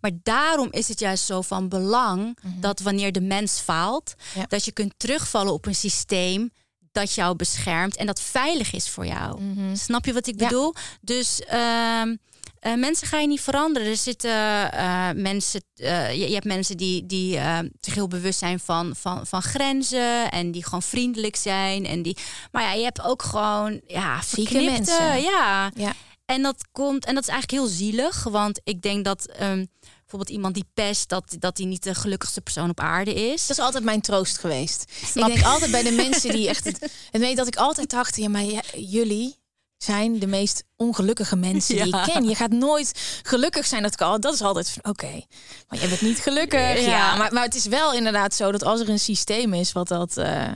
[0.00, 4.38] Maar daarom is het juist zo van belang dat wanneer de mens faalt, Mhm.
[4.38, 4.46] Ja.
[4.48, 6.50] dat je kunt terugvallen op een systeem
[6.92, 9.40] dat jou beschermt en dat veilig is voor jou.
[9.42, 9.76] Mhm.
[9.76, 10.74] Snap je wat ik bedoel?
[11.00, 12.16] Dus ehm,
[12.64, 13.88] eh, mensen ga je niet veranderen.
[13.88, 17.38] Er zitten eh, mensen, eh, je, je hebt mensen die, die
[17.80, 21.86] zich heel bewust zijn van, van, van grenzen en die gewoon vriendelijk zijn.
[21.86, 22.16] En die,
[22.52, 25.22] maar ja, je hebt ook gewoon ja, Zieke mensen.
[25.22, 25.70] Ja.
[25.74, 25.92] Ja.
[26.24, 30.30] En dat komt, en dat is eigenlijk heel zielig, want ik denk dat ehm, bijvoorbeeld
[30.30, 33.46] iemand die pest, dat, dat die niet de gelukkigste persoon op aarde is.
[33.46, 34.84] Dat is altijd mijn troost geweest.
[35.14, 38.16] ik denk altijd bij de mensen die echt het, het weet dat ik altijd dacht,
[38.16, 38.44] ja, maar
[38.76, 39.42] jullie
[39.84, 42.28] zijn de meest ongelukkige mensen die ik ken.
[42.28, 43.82] Je gaat nooit gelukkig zijn.
[43.82, 44.20] Dat kan.
[44.20, 45.22] Dat is altijd oké.
[45.68, 46.80] Maar je bent niet gelukkig.
[46.84, 49.88] Ja, maar, maar het is wel inderdaad zo dat als er een systeem is wat
[49.88, 50.50] dat uh,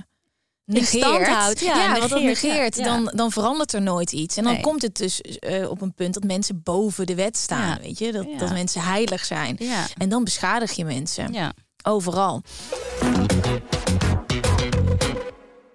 [0.65, 4.37] negeert, houdt, ja, ja wat dat negeert, dan, dan verandert er nooit iets.
[4.37, 7.79] En dan komt het dus uh, op een punt dat mensen boven de wet staan.
[7.81, 9.59] Weet je, dat, dat mensen heilig zijn.
[9.97, 11.55] En dan beschadig je mensen.
[11.83, 12.43] Overal.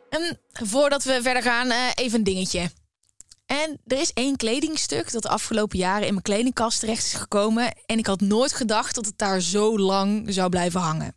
[0.10, 2.70] En voordat we verder gaan, uh, even een dingetje.
[3.54, 7.74] En er is één kledingstuk dat de afgelopen jaren in mijn kledingkast terecht is gekomen.
[7.86, 11.16] En ik had nooit gedacht dat het daar zo lang zou blijven hangen.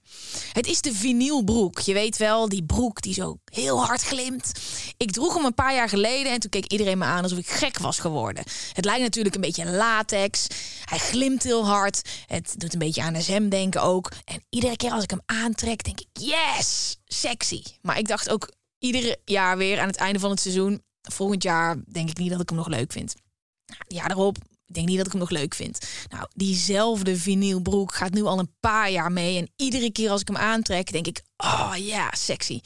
[0.53, 1.79] Het is de vinylbroek.
[1.79, 4.53] Je weet wel, die broek die zo heel hard glimt.
[4.97, 7.49] Ik droeg hem een paar jaar geleden en toen keek iedereen me aan alsof ik
[7.49, 8.45] gek was geworden.
[8.73, 10.47] Het lijkt natuurlijk een beetje latex.
[10.85, 12.09] Hij glimt heel hard.
[12.27, 14.13] Het doet een beetje aan SM denken ook.
[14.25, 17.63] En iedere keer als ik hem aantrek, denk ik, yes, sexy.
[17.83, 21.77] Maar ik dacht ook iedere jaar weer aan het einde van het seizoen volgend jaar
[21.87, 23.15] denk ik niet dat ik hem nog leuk vind.
[23.89, 25.79] Ja, daarop ik denk niet dat ik hem nog leuk vind.
[26.09, 29.39] Nou, diezelfde vinylbroek gaat nu al een paar jaar mee.
[29.39, 32.61] En iedere keer als ik hem aantrek, denk ik, oh ja, sexy.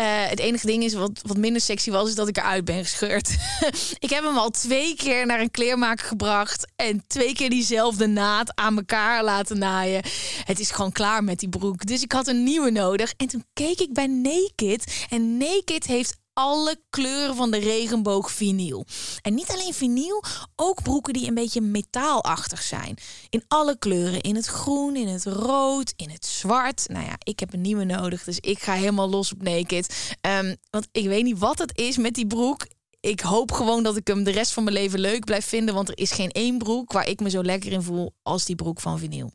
[0.00, 2.84] Uh, het enige ding is wat, wat minder sexy was, is dat ik eruit ben
[2.84, 3.36] gescheurd.
[3.98, 6.72] ik heb hem al twee keer naar een kleermaker gebracht.
[6.76, 10.02] En twee keer diezelfde naad aan elkaar laten naaien.
[10.44, 11.86] Het is gewoon klaar met die broek.
[11.86, 13.12] Dus ik had een nieuwe nodig.
[13.16, 15.06] En toen keek ik bij Naked.
[15.08, 18.86] En Naked heeft alle kleuren van de regenboog vinyl.
[19.22, 20.22] En niet alleen vinyl,
[20.56, 22.96] ook broeken die een beetje metaalachtig zijn.
[23.28, 24.20] In alle kleuren.
[24.20, 26.88] In het groen, in het rood, in het zwart.
[26.88, 30.16] Nou ja, ik heb een nieuwe nodig, dus ik ga helemaal los op naked.
[30.40, 32.66] Um, want ik weet niet wat het is met die broek
[33.00, 35.74] ik hoop gewoon dat ik hem de rest van mijn leven leuk blijf vinden.
[35.74, 38.56] Want er is geen één broek waar ik me zo lekker in voel als die
[38.56, 39.30] broek van vinyl.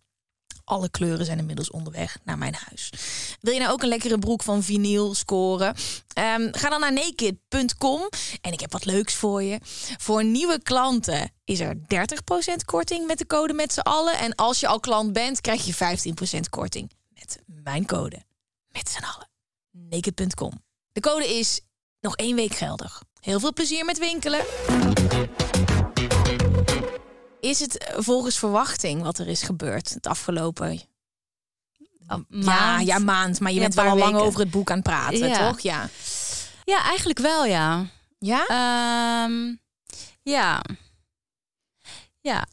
[0.64, 2.90] Alle kleuren zijn inmiddels onderweg naar mijn huis.
[3.42, 5.76] Wil je nou ook een lekkere broek van vinyl scoren?
[6.14, 8.10] Ehm, ga dan naar naked.com
[8.42, 9.60] en ik heb wat leuks voor je.
[9.98, 14.18] Voor nieuwe klanten is er 30% korting met de code met z'n allen.
[14.18, 18.24] En als je al klant bent, krijg je 15% korting met mijn code.
[18.68, 19.30] Met z'n allen.
[19.72, 20.52] Naked.com.
[20.92, 21.62] De code is
[22.00, 23.04] nog één week geldig.
[23.20, 24.46] Heel veel plezier met winkelen.
[27.44, 30.82] Is het volgens verwachting wat er is gebeurd het afgelopen
[32.28, 32.28] maand?
[32.28, 33.40] Ja, ja, maand.
[33.40, 35.50] Maar je bent wel al lang over het boek aan het praten, ja.
[35.50, 35.60] toch?
[35.60, 35.90] Ja.
[36.64, 37.86] Ja, eigenlijk wel, ja.
[38.20, 38.42] Ja?
[39.26, 39.62] Um,
[40.22, 40.62] ja.
[42.22, 42.48] Ja.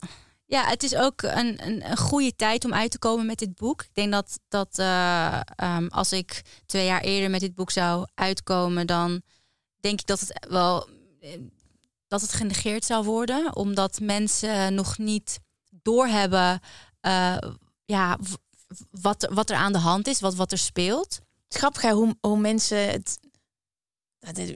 [0.47, 3.55] Ja, het is ook een, een, een, goede tijd om uit te komen met dit
[3.55, 3.83] boek.
[3.83, 8.07] Ik denk dat, dat uh, um, als ik twee jaar eerder met dit boek zou
[8.15, 9.23] uitkomen, dan
[9.81, 10.89] denk ik dat het wel
[12.11, 15.39] dat het genegeerd zou worden, omdat mensen nog niet
[15.83, 16.61] doorhebben
[17.07, 17.37] uh,
[17.85, 18.19] ja,
[18.91, 21.21] wat, wat er aan de hand is, wat, wat er speelt.
[21.49, 23.19] Grappig hoe, hoe mensen het.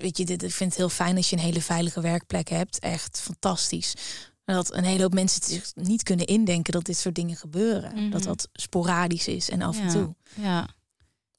[0.00, 2.78] Weet je, dit, ik vind het heel fijn als je een hele veilige werkplek hebt.
[2.78, 3.94] Echt fantastisch.
[4.44, 8.10] Dat een hele hoop mensen zich niet kunnen indenken dat dit soort dingen gebeuren.
[8.10, 8.28] Dat mhm.
[8.28, 10.14] dat sporadisch is en af en toe.
[10.34, 10.68] Ja.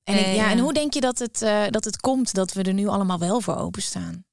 [0.04, 2.64] En, ik, ja, en hoe denk je dat het, uh, dat het komt dat we
[2.64, 4.26] er nu allemaal wel voor openstaan?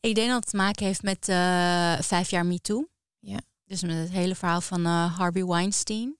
[0.00, 2.88] Ik denk dat het te maken heeft met uh, vijf jaar MeToo.
[3.20, 3.38] Ja.
[3.64, 6.16] Dus met het hele verhaal van uh, Harvey Weinstein.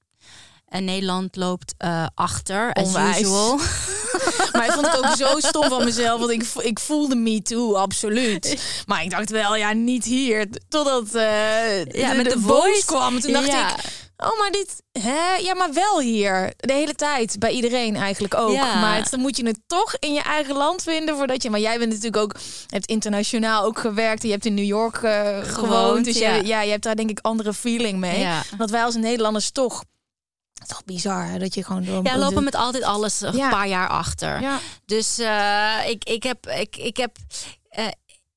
[0.66, 3.56] En Nederland loopt uh, achter, as usual.
[4.52, 6.20] maar ik vond het ook zo stom van mezelf.
[6.20, 8.62] Want ik, ik voelde me too, absoluut.
[8.86, 10.48] Maar ik dacht wel, ja, niet hier.
[10.68, 13.20] Totdat uh, ja, met de, de voice kwam.
[13.20, 13.74] Toen dacht ik,
[14.16, 15.34] Oh, maar dit, hè?
[15.34, 16.52] Ja, maar wel hier.
[16.56, 17.38] De hele tijd.
[17.38, 18.52] Bij iedereen eigenlijk ook.
[18.52, 18.80] Ja.
[18.80, 21.50] Maar dan moet je het toch in je eigen land vinden voordat je.
[21.50, 22.34] Maar jij bent natuurlijk ook.
[22.66, 24.22] hebt internationaal ook gewerkt.
[24.22, 26.04] Je hebt in New York uh, gewoond.
[26.04, 26.34] Dus ja.
[26.34, 28.18] Je, ja, je hebt daar denk ik andere feeling mee.
[28.18, 28.42] Ja.
[28.56, 29.84] Want wij als Nederlanders toch.
[30.66, 32.04] Toch bizar dat je gewoon door.
[32.04, 34.40] Ja, lopen met altijd alles een paar jaar achter.
[34.40, 34.58] Ja.
[34.86, 36.46] Dus uh, ik, ik heb.
[36.46, 37.16] Ik, ik heb
[37.78, 37.86] uh,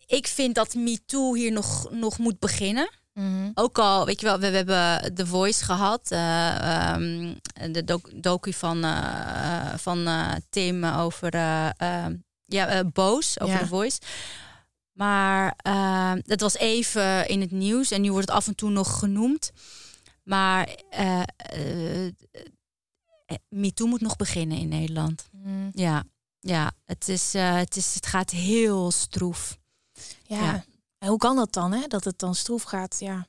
[0.09, 2.89] ik vind dat MeToo hier nog, nog moet beginnen.
[3.13, 3.51] Mhm.
[3.53, 6.11] Ook al, weet je wel, we, we hebben The Voice gehad.
[6.11, 7.37] Uh, um,
[7.71, 13.99] de docu van, uh, van uh, Tim over ehm, ja, Boos, over The Voice.
[14.91, 18.69] Maar ehm, dat was even in het nieuws en nu wordt het af en toe
[18.69, 19.51] nog genoemd.
[20.23, 20.75] Maar
[23.49, 25.29] MeToo moet nog beginnen in Nederland.
[25.31, 25.69] Mhm.
[25.71, 26.03] Ja,
[26.39, 29.57] ja het, is, het, is, het gaat heel stroef.
[30.23, 30.63] ja.
[30.99, 31.87] En hoe kan dat dan, hè?
[31.87, 33.27] Dat het dan stroef gaat, ja.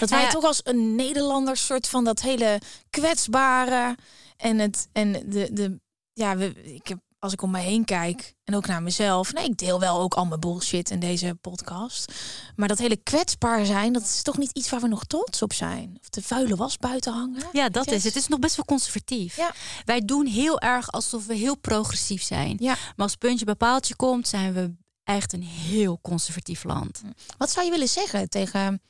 [0.00, 3.96] Dat wij nou toch als een Nederlander soort van dat hele kwetsbare
[4.36, 5.80] en het en de, de
[6.12, 9.32] ja, we, ik heb als ik om me heen kijk en ook naar mezelf.
[9.32, 12.12] Nee, ik deel wel ook al mijn bullshit in deze podcast.
[12.56, 15.52] Maar dat hele kwetsbaar zijn, dat is toch niet iets waar we nog trots op
[15.52, 15.96] zijn.
[16.00, 17.42] Of de vuile was buiten hangen.
[17.52, 18.14] Ja, dat is het.
[18.14, 19.36] Het is nog best wel conservatief.
[19.36, 19.52] Ja.
[19.84, 22.56] Wij doen heel erg alsof we heel progressief zijn.
[22.60, 22.72] Ja.
[22.72, 24.74] Maar als puntje bij paaltje komt, zijn we
[25.16, 27.02] echt een heel conservatief land.
[27.38, 28.82] Wat zou je willen zeggen tegen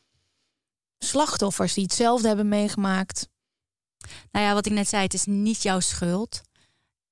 [0.99, 3.29] slachtoffers die hetzelfde hebben meegemaakt?
[4.31, 6.41] Nou ja, wat ik net zei, het is niet jouw schuld.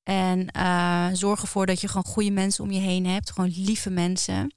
[0.02, 3.30] En eh, zorg ervoor dat je gewoon goede mensen om je heen hebt.
[3.32, 4.54] Gewoon lieve mensen.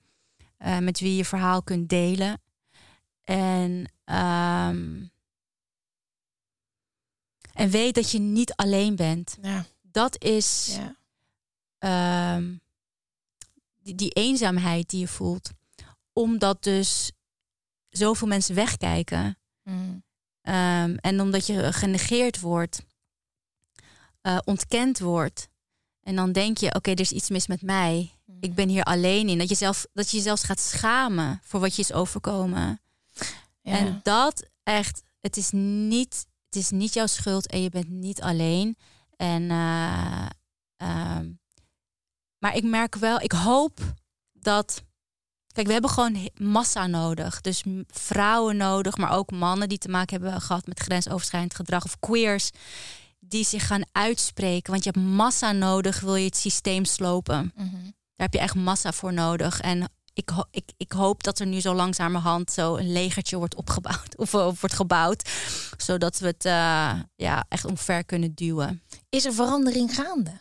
[0.57, 2.41] eh, met wie je je verhaal kunt delen.
[3.23, 5.05] En, ehm,
[7.53, 9.37] en weet dat je niet alleen bent.
[9.41, 9.65] Ja.
[9.81, 10.95] Dat is ja.
[12.35, 12.55] ehm,
[13.81, 15.49] die, die eenzaamheid die je voelt.
[16.13, 17.11] Omdat dus
[17.89, 19.37] zoveel mensen wegkijken.
[19.63, 20.03] Mm.
[20.41, 22.85] Ehm, en omdat je genegeerd wordt,
[24.21, 25.49] eh, ontkend wordt.
[26.03, 28.11] En dan denk je, oké, er is iets mis met mij.
[28.39, 29.37] Ik ben hier alleen in.
[29.37, 32.81] Dat je, zelf, dat je jezelf gaat schamen voor wat je is overkomen.
[33.61, 33.77] Ja.
[33.77, 38.21] En dat echt, het is, niet, het is niet jouw schuld en je bent niet
[38.21, 38.77] alleen.
[39.15, 40.25] En, eh,
[40.77, 41.29] ehm,
[42.41, 43.79] maar ik merk wel, ik hoop
[44.33, 44.83] dat.
[45.53, 47.41] Kijk, we hebben gewoon massa nodig.
[47.41, 51.99] Dus vrouwen nodig, maar ook mannen die te maken hebben gehad met grensoverschrijdend gedrag of
[51.99, 52.49] queers.
[53.19, 54.71] Die zich gaan uitspreken.
[54.71, 57.51] Want je hebt massa nodig, wil je het systeem slopen.
[57.55, 57.71] Mhm.
[58.15, 59.59] Daar heb je echt massa voor nodig.
[59.59, 63.55] En ik, ho- ik, ik hoop dat er nu zo langzamerhand zo een legertje wordt
[63.55, 64.17] opgebouwd.
[64.23, 65.29] Of, wordt gebouwd.
[65.77, 68.81] Zodat we het eh, ja, echt omver kunnen duwen.
[69.09, 70.31] Is er verandering gaande?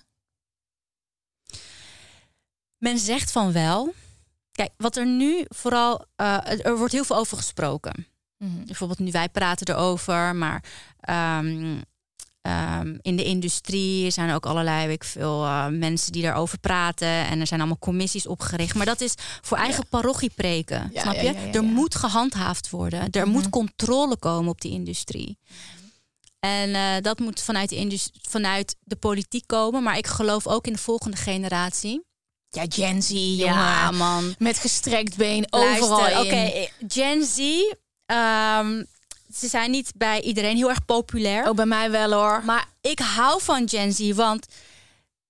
[2.80, 3.92] Men zegt van wel.
[4.52, 6.04] Kijk, wat er nu vooral.
[6.16, 8.06] eh, er wordt heel veel over gesproken.
[8.38, 8.64] Mhm.
[8.64, 10.64] Bijvoorbeeld nu wij praten erover, maar
[11.00, 11.80] ehm,
[12.40, 16.58] ehm, in de industrie zijn er ook allerlei weet ik veel eh, mensen die daarover
[16.58, 18.74] praten en er zijn allemaal commissies opgericht.
[18.74, 21.26] Maar dat is voor eigen parochie preken, Ja, snap ja, je?
[21.32, 21.68] ja, ja, er ja.
[21.68, 23.30] moet gehandhaafd worden, er Mhm.
[23.30, 25.38] moet controle komen op die industrie.
[26.38, 30.72] En eh, dat moet vanuit de, vanuit de politiek komen, maar ik geloof ook in
[30.72, 32.04] de volgende generatie.
[32.50, 34.34] Ja, Gen Z, Ja, man.
[34.38, 36.24] Met gestrekt been overal.
[36.24, 37.38] Oké, Gen Z.
[38.06, 38.84] ehm,
[39.34, 41.46] ze zijn niet bij iedereen heel erg populair.
[41.46, 42.42] Ook bij mij wel hoor.
[42.44, 44.46] Maar ik hou van Gen Z, want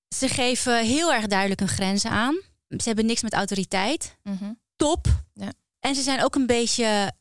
[0.09, 2.41] ze geven heel erg duidelijk hun grenzen aan.
[2.69, 4.17] Ze hebben niks met autoriteit.
[4.23, 4.53] Mhm.
[4.77, 5.07] Top.
[5.35, 5.53] Ja.
[5.81, 7.13] En ze zijn ook een beetje.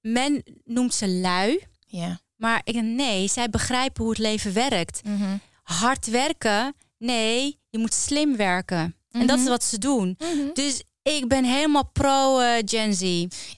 [0.00, 1.66] Men noemt ze lui.
[1.86, 2.20] Ja.
[2.36, 5.00] Maar ik nee, zij begrijpen hoe het leven werkt.
[5.04, 5.36] Mhm.
[5.62, 6.74] Hard werken.
[6.98, 8.96] Nee, je moet slim werken.
[9.14, 9.50] En dat is Mhm.
[9.50, 10.14] wat ze doen.
[10.18, 10.52] Mhm.
[10.52, 13.00] Dus ik ben helemaal pro eh, Gen Z.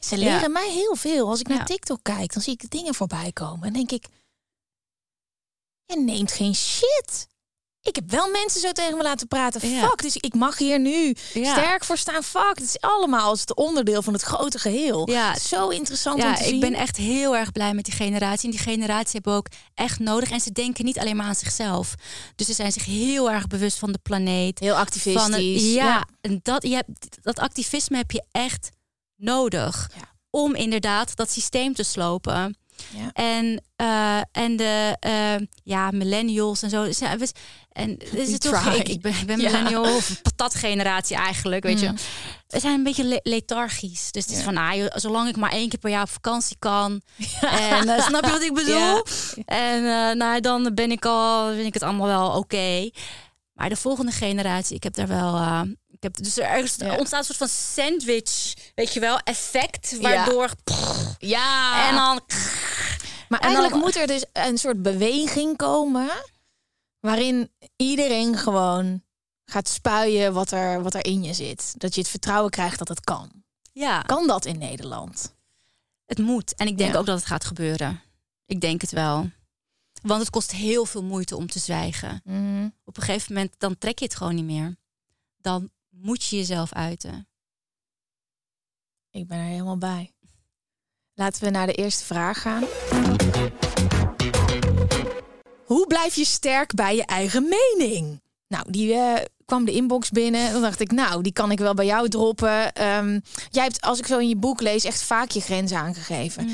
[0.01, 0.49] Ze leren Ja.
[0.49, 1.29] mij heel veel.
[1.29, 1.64] Als ik naar Ja.
[1.64, 3.66] TikTok kijk, dan zie ik dingen voorbij komen.
[3.66, 4.07] En denk ik,
[5.87, 7.27] je neemt geen shit.
[7.87, 9.70] Ik heb wel mensen zo tegen me laten praten.
[9.70, 9.88] Ja.
[9.88, 11.53] Fuck, dus ik mag hier nu Ja.
[11.53, 12.22] sterk voor staan.
[12.22, 15.11] Fuck, het is allemaal als het onderdeel van het grote geheel.
[15.11, 15.38] Ja.
[15.38, 16.61] Zo interessant om Ja, te ik zien.
[16.61, 18.44] ben echt heel erg blij met die generatie.
[18.51, 20.31] En die generatie hebben ook echt nodig.
[20.31, 21.94] En ze denken niet alleen maar aan zichzelf.
[22.37, 24.59] Dus ze zijn zich heel erg bewust van de planeet.
[24.59, 25.62] heel Van activistisch.
[25.62, 26.88] het, ja, En dat, je hebt,
[27.22, 28.68] dat activisme heb je echt
[29.16, 29.90] nodig.
[29.96, 30.14] Ja.
[30.31, 32.57] Om inderdaad dat systeem te slopen.
[32.96, 33.10] Ja.
[33.12, 36.82] En, eh, en de eh, ja, millennials en zo.
[36.82, 37.30] We-
[37.72, 39.50] En is het toch, ik, ben, ik ben Ja.
[39.50, 41.88] millennial of patatgeneratie eigenlijk, weet je.
[41.88, 41.96] Mm.
[42.46, 44.12] We zijn een beetje le- lethargisch.
[44.12, 44.44] Dus het is Ja.
[44.44, 47.00] van, ah, zolang ik maar één keer per jaar op vakantie kan.
[47.40, 49.02] En eh, snap je wat ik bedoel?
[49.44, 49.82] En
[50.18, 52.90] nou, dan ben ik al, vind ik het allemaal wel oké.
[53.52, 55.34] Maar de volgende generatie, ik heb daar wel.
[55.96, 56.96] Ik heb, dus er ergens Ja.
[56.96, 60.00] ontstaat een soort van sandwich, weet je wel, effect.
[60.00, 60.50] Waardoor.
[61.18, 61.88] Ja.
[61.88, 62.20] En dan.
[63.28, 66.09] Maar En dan- eigenlijk moet er dus een soort beweging komen
[67.00, 69.02] waarin iedereen gewoon
[69.44, 71.74] gaat spuien wat er, wat er in je zit.
[71.80, 73.30] Dat je het vertrouwen krijgt dat het kan.
[73.72, 75.35] Ja, Kan dat in Nederland?
[76.06, 76.54] het moet.
[76.54, 76.98] En ik denk Ja.
[76.98, 78.02] ook dat het gaat gebeuren.
[78.46, 79.30] Ik denk het wel.
[80.02, 82.20] Want het kost heel veel moeite om te zwijgen.
[82.24, 82.68] Mhm.
[82.85, 84.76] Op een gegeven moment dan trek je het gewoon niet meer.
[85.40, 85.70] Dan
[86.07, 87.29] moet je jezelf uiten.
[89.11, 90.12] Ik ben er helemaal bij.
[91.14, 92.64] Laten we naar de eerste vraag gaan.
[95.64, 98.21] Hoe blijf je sterk bij je eigen mening?
[98.49, 100.53] Nou, die eh, kwam de inbox binnen.
[100.53, 102.73] Dan dacht ik, nou, die kan ik wel bij jou droppen.
[102.73, 106.51] Ehm, jij hebt, als ik zo in je boek lees, echt vaak je grenzen aangegeven.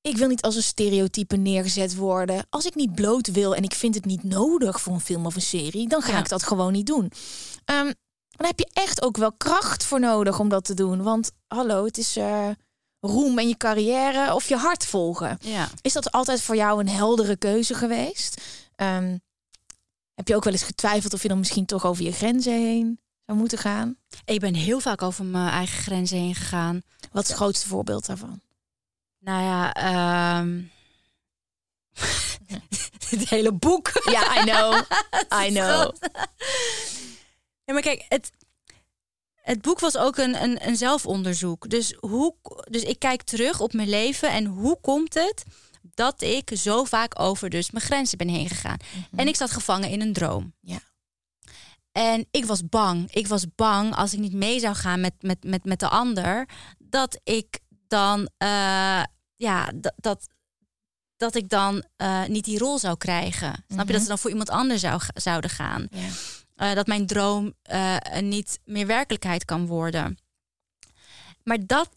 [0.00, 2.46] Ik wil niet als een stereotype neergezet worden.
[2.50, 5.34] Als ik niet bloot wil en ik vind het niet nodig voor een film of
[5.34, 6.18] een serie, dan ga Ja.
[6.18, 7.12] ik dat gewoon niet doen.
[8.38, 11.02] Dan heb je echt ook wel kracht voor nodig om dat te doen.
[11.02, 12.48] Want hallo, het is eh,
[13.00, 15.38] roem en je carrière of je hart volgen.
[15.40, 15.68] Ja.
[15.82, 18.40] Is dat altijd voor jou een heldere keuze geweest?
[18.76, 19.16] Ehm,
[20.14, 23.00] Heb je ook wel eens getwijfeld of je dan misschien toch over je grenzen heen
[23.26, 23.96] zou moeten gaan?
[24.24, 26.82] Ik ben heel vaak over mijn eigen grenzen heen gegaan.
[27.12, 28.40] Wat is het grootste voorbeeld daarvan?
[29.18, 30.60] Nou ja, ehm
[33.10, 33.90] het hele boek.
[34.04, 34.82] Ja, I know.
[35.46, 35.92] I know.
[37.68, 38.30] Ja, maar kijk, het,
[39.34, 41.70] het boek was ook een, een, een zelfonderzoek.
[41.70, 42.34] Dus, hoe,
[42.70, 45.44] dus ik kijk terug op mijn leven en hoe komt het
[45.82, 48.76] dat ik zo vaak over dus mijn grenzen ben heen gegaan.
[49.16, 50.54] En ik zat gevangen in een droom.
[50.60, 50.78] Ja.
[51.92, 53.12] En ik was bang.
[53.12, 56.48] Ik was bang als ik niet mee zou gaan met, met, met, met de ander,
[56.78, 59.02] dat ik dan, eh,
[59.34, 60.28] ja, dat,
[61.16, 63.64] dat, ik dan eh, niet die rol zou krijgen.
[63.68, 65.88] Snap je dat ze dan voor iemand anders zou, zouden gaan?
[65.90, 66.08] Ja.
[66.58, 70.18] Eh, dat mijn droom eh, niet meer werkelijkheid kan worden.
[71.44, 71.90] Maar dat,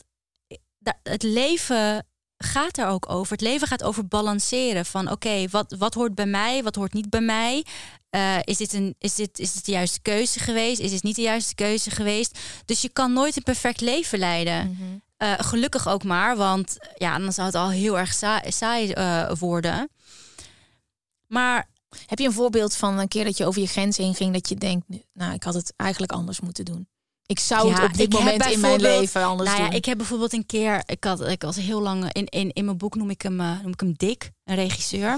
[0.77, 2.05] da- het leven
[2.37, 3.31] gaat er ook over.
[3.31, 7.09] Het leven gaat over balanceren van oké, wat, wat hoort bij mij, wat hoort niet
[7.09, 7.65] bij mij.
[8.09, 10.79] Eh, is, dit een, is, dit, is dit de juiste keuze geweest?
[10.79, 12.39] Is dit niet de juiste keuze geweest?
[12.65, 14.77] Dus je kan nooit een perfect leven leiden.
[15.17, 18.93] Eh, gelukkig ook maar, want ja, dan zou het al heel erg saai, saai
[19.39, 19.89] worden.
[21.27, 21.69] Maar
[22.05, 24.49] Heb je een voorbeeld van een keer dat je over je grenzen heen ging dat
[24.49, 26.87] je denkt, nou, ik had het eigenlijk anders moeten doen.
[27.25, 29.77] Ik zou Ja, het op dit moment in mijn leven anders nou ja, doen.
[29.77, 32.77] ik heb bijvoorbeeld een keer, ik had, ik was heel lang in, in, in mijn
[32.77, 35.17] boek noem ik hem, eh, noem ik hem Dick, een regisseur.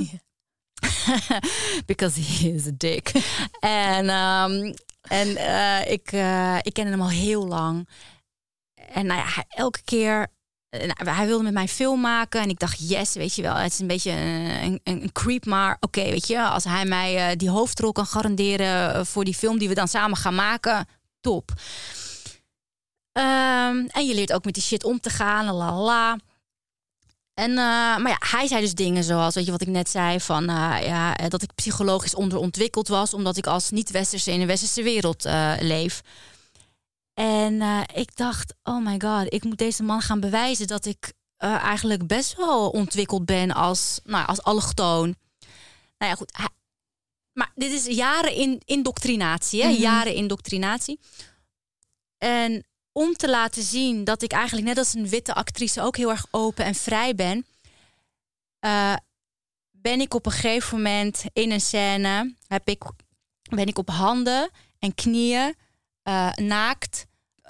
[1.86, 3.12] Because he is a dick.
[3.59, 4.73] en ehm,
[5.07, 7.89] en eh, ik, eh, ik ken hem al heel lang.
[8.73, 10.27] En nou ja, elke keer.
[10.73, 12.41] Eh, nou, hij wilde met mij film maken.
[12.41, 13.55] En ik dacht, yes, weet je wel.
[13.55, 15.45] Het is een beetje een, een, creep.
[15.45, 16.43] Maar oké, weet je.
[16.43, 19.88] Als hij mij eh, die hoofdrol kan garanderen eh, voor die film die we dan
[19.88, 20.88] samen gaan maken.
[21.21, 21.51] Top.
[23.12, 25.45] Ehm, en je leert ook met die shit om te gaan.
[25.45, 26.17] La la.
[27.33, 30.43] En, maar ja, hij zei dus dingen zoals, weet je wat ik net zei, van
[30.83, 35.23] ja, dat ik psychologisch onderontwikkeld was, omdat ik als niet-westerse in een westerse wereld
[35.59, 36.01] leef.
[37.13, 41.13] En eh, ik dacht, oh my god, ik moet deze man gaan bewijzen dat ik
[41.38, 45.15] eh, eigenlijk best wel ontwikkeld ben als, nou, als allochtoon.
[45.97, 46.38] Nou ja, goed.
[46.38, 46.47] hij-
[47.34, 49.67] maar dit is jaren in indoctrinatie, hè?
[49.69, 50.99] jaren indoctrinatie.
[52.17, 56.10] En om te laten zien dat ik eigenlijk net als een witte actrice ook heel
[56.10, 57.45] erg open en vrij ben,
[58.60, 58.95] eh,
[59.71, 62.84] ben ik op een gegeven moment in een scène, heb ik,
[63.49, 64.49] ben ik op handen
[64.80, 65.56] en knieën
[66.04, 67.06] eh, naakt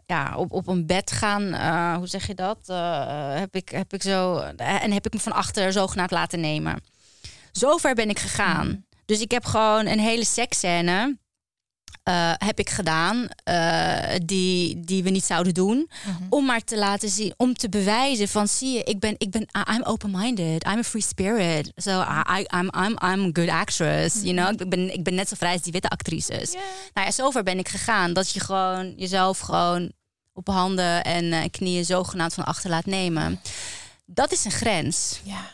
[0.06, 2.58] ja, op, op een bed gaan, eh, hoe zeg je dat?
[2.66, 6.84] Eh, heb, ik, heb ik zo, en heb ik me van achter zogenaamd laten nemen.
[7.52, 8.86] Zover ben ik gegaan.
[9.06, 11.18] Dus ik heb gewoon een hele seksscène
[12.04, 15.89] eh, heb ik gedaan eh, die, die we niet zouden doen.
[16.30, 19.48] Om maar te laten zien, om te bewijzen van zie je, ik ben, ik ben
[19.76, 21.72] I'm open-minded, I'm a free spirit.
[21.76, 24.62] So I, I'm, I'm, I'm a good actress, you know.
[24.62, 26.52] Ik ben, ik ben net zo vrij als die witte actrices.
[26.94, 28.13] Nou ja, zover ben ik gegaan.
[28.13, 29.92] Dat je gewoon jezelf gewoon
[30.34, 33.42] op handen en eh, knieën zogenaamd van achter laat nemen.
[34.06, 35.20] Dat is een grens.
[35.24, 35.52] Ja.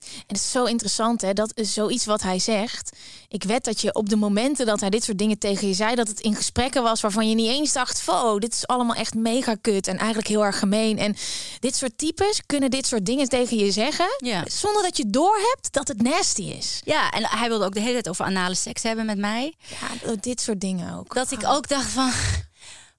[0.00, 1.32] En het is zo interessant, hè?
[1.32, 2.96] Dat is zoiets wat hij zegt.
[3.28, 5.94] Ik wed dat je op de momenten dat hij dit soort dingen tegen je zei,
[5.94, 9.14] dat het in gesprekken was waarvan je niet eens dacht: "Wow, dit is allemaal echt
[9.14, 11.16] mega kut en eigenlijk heel erg gemeen." En
[11.60, 14.44] dit soort types kunnen dit soort dingen tegen je zeggen, Ja.
[14.48, 16.80] zonder dat je doorhebt dat het nasty is.
[16.84, 19.54] Ja, en hij wilde ook de hele tijd over anale seks hebben met mij.
[19.68, 21.14] Ja, dit soort dingen ook.
[21.14, 22.10] Dat ik ook dacht van,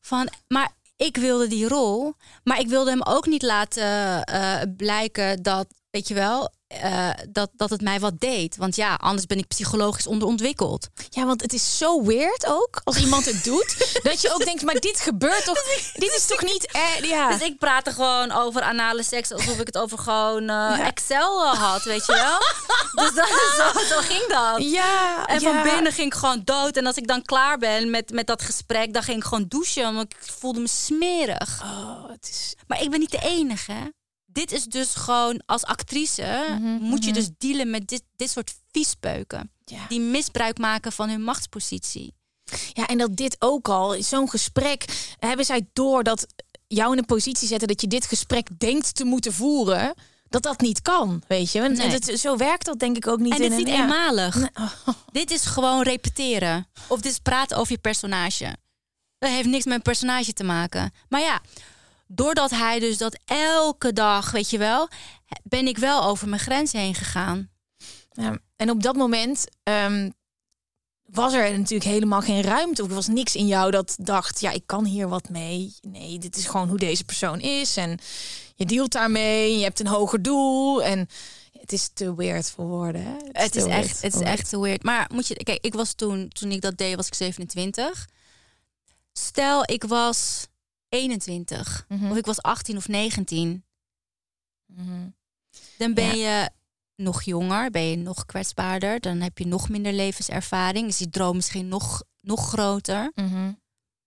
[0.02, 5.44] van maar ik wilde die rol, maar ik wilde hem ook niet laten eh, blijken
[5.44, 8.58] dat, weet je wel, eh, dat, dat het mij wat deed.
[8.58, 10.88] Want ja, anders ben ik psychologisch onderontwikkeld.
[11.10, 13.76] Ja, want het is zo weird ook als iemand het doet,
[14.10, 15.64] dat je ook denkt: "Maar dit gebeurt toch?
[15.94, 17.32] Dit is toch niet eh, ja.
[17.32, 21.84] Dus ik praatte gewoon over anale seks alsof ik het over gewoon eh, Excel had,
[21.84, 22.40] weet je wel.
[23.06, 23.28] dus dat,
[23.58, 24.72] zo, zo ging dat.
[24.72, 25.54] Ja, En ja.
[25.54, 26.78] van binnen ging ik gewoon dood.
[26.78, 29.94] En als ik dan klaar ben met, met dat gesprek, dan ging ik gewoon douchen.
[29.96, 31.62] Want ik voelde me smerig.
[31.64, 33.94] Oh, het is Maar ik ben niet de enige.
[34.32, 39.52] Dit is dus gewoon als actrice moet je dus dealen met dit, dit soort viespeuken.
[39.66, 39.86] Ja.
[39.88, 42.14] Die misbruik maken van hun machtspositie.
[42.74, 44.86] Ja, en dat dit ook al, in zo'n gesprek,
[45.20, 46.26] hebben zij door dat
[46.68, 49.94] jou in een positie zetten dat je dit gesprek denkt te moeten voeren,
[50.30, 51.62] dat dat niet kan, weet je?
[51.62, 51.88] En Nee.
[51.90, 53.32] het, zo werkt dat denk ik ook niet.
[53.34, 53.82] En dit in is niet een- ja.
[53.84, 54.36] eenmalig.
[54.36, 54.88] Nee, oh.
[55.12, 56.68] Dit is gewoon repeteren.
[56.88, 58.56] Of dit is praten over je personage.
[59.18, 60.92] Dat heeft niks met een personage te maken.
[61.10, 61.42] Maar ja,
[62.12, 64.90] doordat hij dus dat elke dag, weet je wel,
[65.44, 67.50] ben ik wel over mijn grens heen gegaan.
[68.12, 70.10] Ja, en op dat moment ehm,
[71.04, 72.82] was er natuurlijk helemaal geen ruimte.
[72.84, 75.76] Of er was niks in jou dat dacht, ja, ik kan hier wat mee.
[75.82, 77.78] Nee, dit is gewoon hoe deze persoon is.
[77.78, 78.00] En
[78.56, 80.84] je dealt daarmee, je hebt een hoger doel.
[80.84, 81.08] En
[81.60, 83.04] Het is te weird voor woorden.
[83.04, 83.16] Hè?
[83.32, 84.84] Het is echt, het is echt te weird.
[84.84, 88.08] Maar moet je, kijk, ik was toen, toen ik dat deed, was ik 27.
[89.14, 90.48] Stel, ik was
[90.90, 92.12] 21 Mhm.
[92.12, 93.66] of ik was 18 of 19,
[94.66, 95.10] Mhm.
[95.78, 96.50] dan ben je
[96.96, 101.36] nog jonger, ben je nog kwetsbaarder, dan heb je nog minder levenservaring, is die droom
[101.36, 103.12] misschien nog, nog groter.
[103.16, 103.54] Mhm.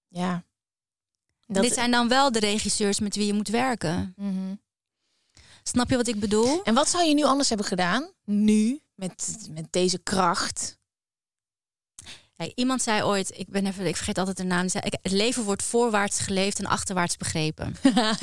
[0.08, 0.44] Ja.
[1.46, 4.14] Dat, Dit zijn dan wel de regisseurs met wie je moet werken.
[5.62, 6.62] Snap je wat ik bedoel?
[6.62, 8.10] En wat zou je nu anders hebben gedaan?
[8.24, 10.78] Nu, met, met deze kracht.
[12.54, 14.68] Iemand zei ooit, ik ben even, ik vergeet altijd de naam.
[14.68, 17.76] zei, het leven wordt voorwaarts geleefd en achterwaarts begrepen.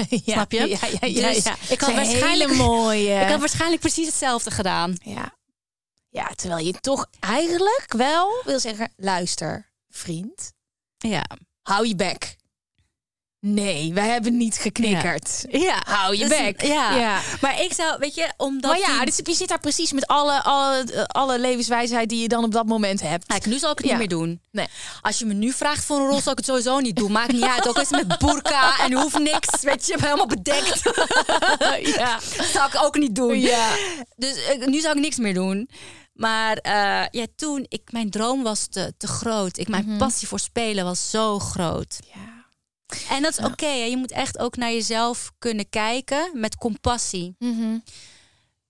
[0.09, 0.67] ja, Snap je?
[0.67, 1.31] Ja, ja, ja.
[1.33, 1.55] Dus ja.
[1.69, 3.13] ik had waarschijnlijk- mooie.
[3.21, 4.95] Ik had waarschijnlijk precies hetzelfde gedaan.
[5.01, 5.33] Ja.
[6.09, 8.91] ja, terwijl je toch eigenlijk wel wil zeggen...
[8.95, 10.51] luister, vriend,
[10.97, 11.23] Ja.
[11.61, 12.37] hou je bek.
[13.41, 15.45] Nee, wij hebben niet geknikkerd.
[15.49, 15.81] Ja.
[15.85, 16.61] Hou je Dus- bek.
[16.61, 16.95] ja.
[16.95, 17.19] ja.
[17.41, 18.71] Maar ik zou, weet je, omdat.
[18.71, 22.27] Maar ja, die- dus je zit daar precies met alle, alle, alle levenswijsheid die je
[22.27, 23.25] dan op dat moment hebt.
[23.25, 23.91] Kijk, nu zal ik het Ja.
[23.97, 24.41] niet meer doen.
[24.51, 24.67] Nee.
[25.01, 27.11] Als je me nu vraagt voor een rol, zal ik het sowieso niet doen.
[27.11, 27.67] Maakt niet uit.
[27.67, 29.61] Ook eens met burka en hoeft niks.
[29.61, 30.81] Weet je, helemaal bedekt.
[31.97, 32.19] ja.
[32.53, 33.39] zou ik ook niet doen.
[33.39, 33.69] Ja.
[34.15, 35.69] Dus eh, nu zou ik niks meer doen.
[36.13, 39.57] Maar eh, ja, toen, ik, mijn droom was te, te groot.
[39.57, 41.97] Ik, mijn passie voor spelen was zo groot.
[42.13, 42.37] ja.
[43.09, 43.67] En dat is oké.
[43.67, 47.35] je moet echt ook naar jezelf kunnen kijken met compassie.
[47.39, 47.77] Mhm.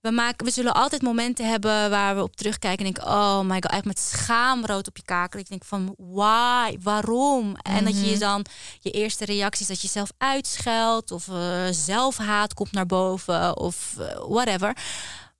[0.00, 3.52] We, maken, we zullen altijd momenten hebben waar we op terugkijken en denken: Oh my
[3.54, 5.30] god, echt met schaamrood op je kaken.
[5.38, 7.54] Dat je denkt van why, waarom?
[7.56, 8.44] En dat je je dan
[8.80, 14.28] je eerste reacties dat je jezelf uitscheldt of eh, zelfhaat komt naar boven of eh,
[14.28, 14.76] whatever.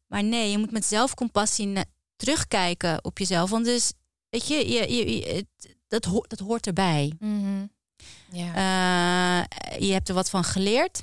[0.07, 1.79] Maar nee, je moet met zelfcompassie
[2.17, 3.51] terugkijken op jezelf.
[3.51, 3.93] Want dus,
[4.29, 5.47] weet je, je, je,
[5.89, 7.13] dat, ho- dat hoort erbij.
[7.19, 7.67] Mhm.
[8.33, 8.55] Ja.
[8.55, 11.03] Eh, je hebt er wat van geleerd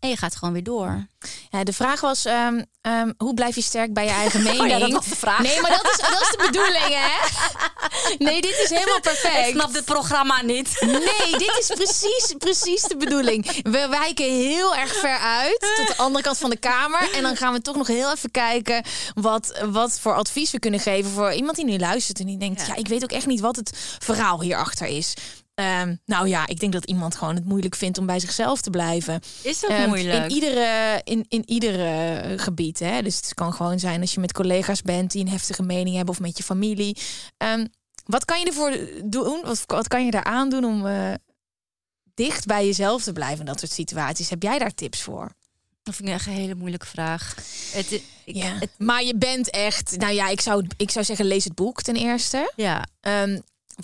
[0.00, 1.06] en je gaat gewoon weer door.
[1.50, 4.60] ja, de vraag was, ehm, ehm, hoe blijf je sterk bij je eigen mening?
[4.62, 5.38] Oh ja, dat was de vraag.
[5.42, 7.10] Nee, maar dat is, dat is de bedoeling, hè?
[8.26, 9.48] Nee, dit is helemaal perfect.
[9.48, 10.76] Ik snap dit programma niet.
[10.80, 13.62] Nee, dit is precies, precies de bedoeling.
[13.62, 17.10] We wijken heel erg ver uit tot de andere kant van de kamer.
[17.14, 18.84] En dan gaan we toch nog heel even kijken
[19.14, 22.60] wat, wat voor advies we kunnen geven voor iemand die nu luistert en die denkt:
[22.60, 22.74] ja, Ja.
[22.74, 25.14] ik weet ook echt niet wat het verhaal hierachter is.
[25.54, 28.70] Ehm, nou ja, ik denk dat iemand gewoon het moeilijk vindt om bij zichzelf te
[28.70, 29.20] blijven.
[29.42, 30.24] Is ook Ehm, moeilijk.
[30.24, 32.78] In iedere, in, in iedere gebied.
[32.78, 33.02] Hè?
[33.02, 36.14] Dus het kan gewoon zijn als je met collega's bent die een heftige mening hebben
[36.14, 36.96] of met je familie.
[37.36, 37.66] Ehm,
[38.04, 39.40] wat kan je ervoor doen?
[39.44, 41.12] Wat, wat kan je daaraan doen om eh,
[42.14, 44.30] dicht bij jezelf te blijven in dat soort situaties?
[44.30, 45.32] Heb jij daar tips voor?
[45.82, 47.34] Dat vind ik echt een hele moeilijke vraag.
[47.72, 48.54] Het, ik, Ja.
[48.58, 51.82] het- Maar je bent echt, nou ja, ik zou, ik zou zeggen, lees het boek
[51.82, 52.52] ten eerste.
[52.56, 52.84] ja.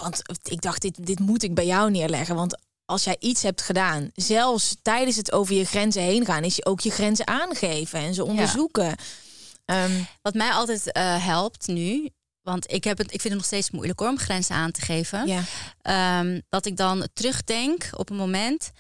[0.03, 2.35] Want ik dacht, dit, dit moet ik bij jou neerleggen.
[2.35, 6.57] Want als jij iets hebt gedaan, zelfs tijdens het over je grenzen heen gaan, is
[6.57, 8.95] je ook je grenzen aangeven en ze onderzoeken.
[9.65, 12.11] Ehm, Wat mij altijd eh, helpt nu,
[12.43, 14.81] want ik, heb het, ik vind het nog steeds moeilijk hoor om grenzen aan te
[14.81, 15.27] geven.
[15.27, 15.43] ja.
[15.83, 18.71] Ehm, dat ik dan terugdenk op een moment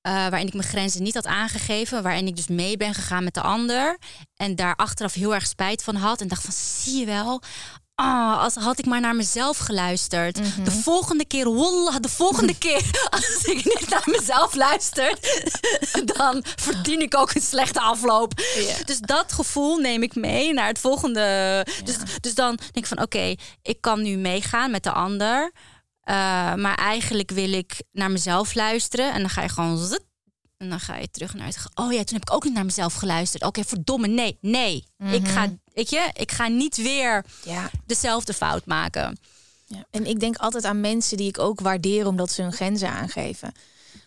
[0.00, 3.34] eh, waarin ik mijn grenzen niet had aangegeven, waarin ik dus mee ben gegaan met
[3.34, 3.98] de ander
[4.36, 7.42] en daar achteraf heel erg spijt van had en dacht van zie je wel.
[7.96, 10.40] Ah, als had ik maar naar mezelf geluisterd.
[10.40, 10.64] Mhm.
[10.64, 15.18] De volgende keer, wallah, de volgende keer als ik niet naar mezelf luister,
[16.16, 18.34] dan verdien ik ook een slechte afloop.
[18.84, 21.66] Dus dat gevoel neem ik mee naar het volgende.
[21.84, 25.52] Dus, dus dan denk ik van oké, ik kan nu meegaan met de ander.
[26.08, 26.14] Uh,
[26.54, 29.12] maar eigenlijk wil ik naar mezelf luisteren.
[29.12, 29.78] En dan ga je gewoon.
[29.78, 30.04] zut,
[30.56, 31.58] en dan ga je terug naar het.
[31.74, 33.44] Oh ja, toen heb ik ook niet naar mezelf geluisterd.
[33.44, 34.84] Oké, verdomme, nee, nee.
[35.10, 37.70] Ik ga, weet je, ik ga niet weer Ja.
[37.86, 39.18] dezelfde fout maken.
[39.66, 39.84] ja.
[39.90, 43.52] En ik denk altijd aan mensen die ik ook waardeer omdat ze hun grenzen aangeven.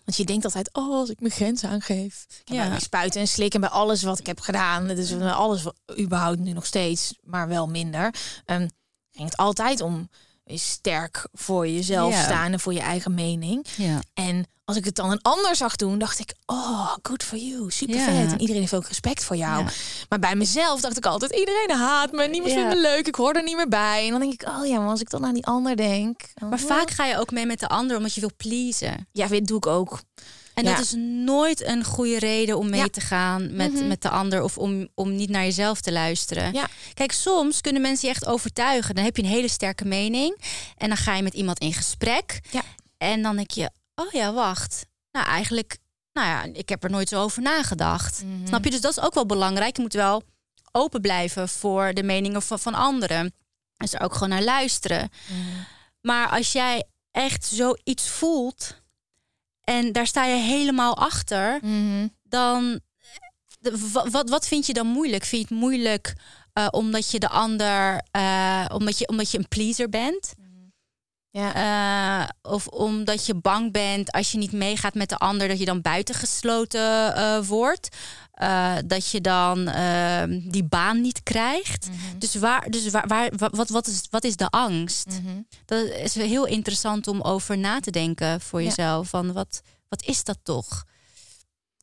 [0.06, 2.26] Want je denkt altijd, oh, als ik mijn grenzen aangeef.
[2.46, 2.70] Ja.
[2.70, 4.88] Bij spuiten en slikken bij alles wat ik heb gedaan.
[4.88, 5.64] Dus alles
[6.00, 8.14] überhaupt nu nog steeds, maar wel minder.
[8.46, 8.68] Ehm
[9.12, 10.10] ging het altijd om
[10.46, 12.24] sterk voor jezelf Ja.
[12.24, 13.66] staan en voor je eigen mening.
[13.78, 14.00] Ja.
[14.14, 17.72] En als ik het dan een ander zag doen, dacht ik, oh, good for you,
[17.72, 18.04] super Ja.
[18.06, 18.32] vet.
[18.32, 19.64] En iedereen heeft ook respect voor jou.
[19.64, 19.70] Ja.
[20.10, 23.34] Maar bij mezelf dacht ik altijd, iedereen haat me, niemand vindt me leuk, ik hoor
[23.34, 24.04] er niet meer bij.
[24.06, 26.22] En dan denk ik, oh ja, maar als ik dan aan die ander denk.
[26.50, 29.08] Maar oh, vaak ga je ook mee met de ander omdat je wil pleasen.
[29.12, 30.00] Ja, dit doe ik ook.
[30.54, 30.94] En dat is
[31.26, 33.88] nooit een goede reden om mee te gaan met, Mhm.
[33.88, 36.54] met de ander of om, om niet naar jezelf te luisteren.
[36.54, 36.68] Ja.
[36.94, 38.96] Kijk, soms kunnen mensen je echt overtuigen.
[38.96, 40.42] Dan heb je een hele sterke mening
[40.78, 42.40] en dan ga je met iemand in gesprek.
[42.52, 42.62] Ja.
[42.98, 43.70] En dan denk je,
[44.00, 44.86] oh ja, wacht.
[45.12, 45.78] Nou, eigenlijk,
[46.14, 48.24] nou ja, ik heb er nooit zo over nagedacht.
[48.24, 48.48] Mhm.
[48.48, 48.70] Snap je?
[48.72, 49.76] Dus dat is ook wel belangrijk.
[49.76, 50.24] Je moet wel
[50.72, 53.34] open blijven voor de meningen van, van anderen.
[53.78, 55.10] Dus er ook gewoon naar luisteren.
[55.28, 55.40] Mhm.
[56.02, 58.82] Maar als jij echt zoiets voelt
[59.64, 62.08] en daar sta je helemaal achter, Mhm.
[62.24, 62.80] dan
[63.60, 65.24] de- wa- wat, wat vind je dan moeilijk?
[65.24, 66.14] Vind je het moeilijk
[66.54, 70.34] eh, omdat je de ander, eh, omdat, je, omdat je een pleaser bent?
[71.32, 71.54] Ja.
[72.24, 75.66] Eh, of omdat je bang bent als je niet meegaat met de ander, dat je
[75.66, 77.96] dan buitengesloten eh, wordt.
[78.34, 81.90] Eh, dat je dan eh, die baan niet krijgt.
[82.18, 85.06] Dus, waar, dus waar, waar, wa- wat, wat, is, wat is de angst?
[85.08, 85.42] Mhm.
[85.66, 88.68] Dat is heel interessant om over na te denken voor Ja.
[88.68, 89.10] jezelf.
[89.10, 90.84] Van wat, wat is dat toch?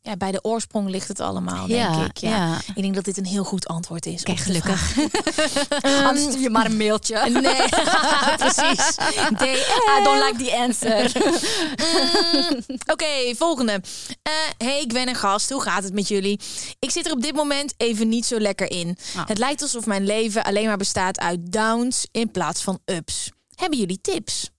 [0.07, 2.17] Ja, bij de oorsprong ligt het allemaal, denk ik.
[2.19, 2.59] Ja.
[2.75, 4.23] Ik denk dat dit een heel goed antwoord is.
[4.23, 4.97] Kijk, gelukkig.
[5.81, 7.31] Ehm, Anders stuur je maar een mailtje.
[7.31, 7.69] Nee,
[8.43, 8.97] precies.
[9.99, 11.13] I don't like the answer.
[11.77, 12.61] Mm,
[12.93, 13.73] Oké, volgende.
[14.23, 15.51] Eh, hey, ik ben een gast.
[15.51, 16.41] Hoe gaat het met jullie?
[16.79, 18.97] Ik zit er op dit moment even niet zo lekker in.
[19.17, 19.27] Oh.
[19.27, 23.31] Het lijkt alsof mijn leven alleen maar bestaat uit downs in plaats van ups.
[23.55, 24.51] Hebben jullie tips?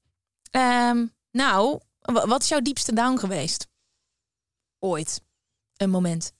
[0.51, 3.67] Ehm, nou, wa- wat is jouw diepste down geweest?
[4.79, 5.21] Ooit.
[5.77, 6.35] Een moment.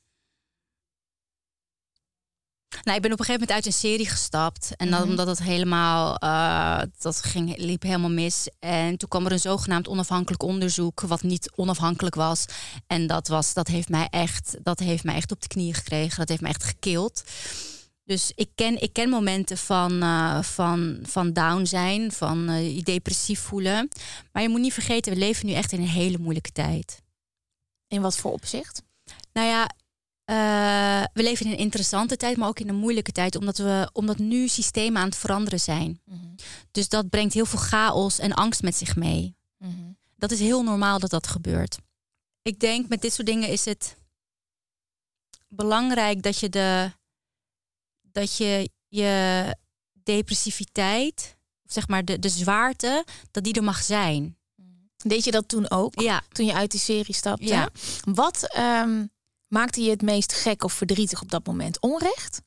[2.84, 4.76] Nou, ik ben op een gegeven moment uit een serie gestapt.
[4.76, 5.10] En dan, Mhm.
[5.10, 8.50] omdat het helemaal, eh, dat ging, liep helemaal mis.
[8.60, 12.46] En toen kwam er een zogenaamd onafhankelijk onderzoek, wat niet onafhankelijk was.
[12.88, 16.18] En dat, was, dat, heeft mij echt, dat heeft mij echt op de knieën gekregen.
[16.18, 17.24] Dat heeft mij echt gekild.
[18.04, 22.84] Dus ik ken, ik ken momenten van, eh, van, van down zijn, van eh, je
[22.84, 23.90] depressief voelen.
[24.32, 27.02] Maar je moet niet vergeten, we leven nu echt in een hele moeilijke tijd.
[27.88, 28.82] In wat voor opzicht?
[29.38, 29.70] Nou ja,
[30.24, 33.90] eh, we leven in een interessante tijd, maar ook in een moeilijke tijd, omdat, we,
[33.94, 36.02] omdat nu systemen aan het veranderen zijn.
[36.72, 39.36] Dus dat brengt heel veel chaos en angst met zich mee.
[40.16, 41.78] Dat is heel normaal dat dat gebeurt.
[42.42, 43.98] Ik denk met dit soort dingen is het
[45.48, 46.92] belangrijk dat je de
[48.02, 49.56] dat je je
[49.94, 54.38] depressiviteit, of zeg maar de, de zwaarte, dat die er mag zijn.
[54.98, 56.00] Deed je dat toen ook?
[56.00, 56.24] Ja.
[56.30, 57.46] Toen je uit die serie stapte?
[57.46, 57.70] Ja.
[58.02, 59.04] Wat ehm,
[59.48, 61.82] maakte je het meest gek of verdrietig op dat moment?
[61.82, 62.42] Onrecht?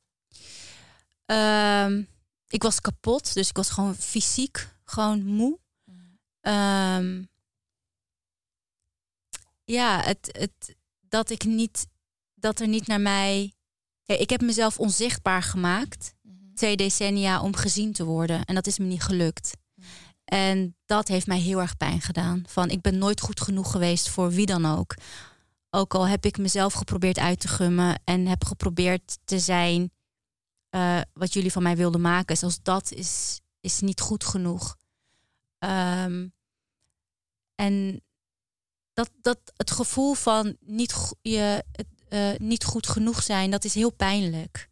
[1.26, 2.03] Ehm,
[2.48, 5.59] ik was kapot, dus ik was gewoon fysiek gewoon moe.
[6.40, 7.22] Ehm,
[9.64, 11.86] ja, het, het, dat ik niet,
[12.34, 13.55] dat er niet naar mij.
[14.03, 16.14] Ja, ik heb mezelf onzichtbaar gemaakt
[16.55, 19.57] twee decennia om gezien te worden en dat is me niet gelukt.
[20.24, 22.44] En dat heeft mij heel erg pijn gedaan.
[22.46, 24.94] Van ik ben nooit goed genoeg geweest voor wie dan ook.
[25.71, 29.93] Ook al heb ik mezelf geprobeerd uit te gummen en heb geprobeerd te zijn
[30.71, 32.37] eh, wat jullie van mij wilden maken.
[32.37, 34.77] Zelfs dat is, is niet goed genoeg.
[35.59, 36.29] Ehm,
[37.55, 38.03] en
[38.93, 41.64] dat, dat het gevoel van niet, je,
[42.09, 44.68] eh, niet goed genoeg zijn, dat is heel pijnlijk.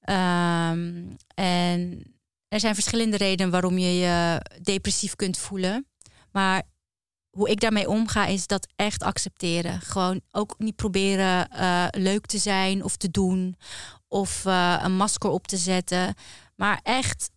[0.00, 2.02] Ehm, en
[2.48, 5.86] er zijn verschillende redenen waarom je je depressief kunt voelen.
[6.30, 6.62] Maar
[7.34, 9.80] hoe ik daarmee omga is dat echt accepteren.
[9.80, 13.56] Gewoon ook niet proberen eh, leuk te zijn of te doen.
[14.08, 16.14] Of eh, een masker op te zetten.
[16.56, 17.30] Maar echt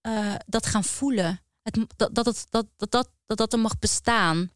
[0.00, 1.40] eh, dat gaan voelen.
[1.62, 4.50] Het, dat, dat, het- dat, dat, dat, dat dat er mag bestaan.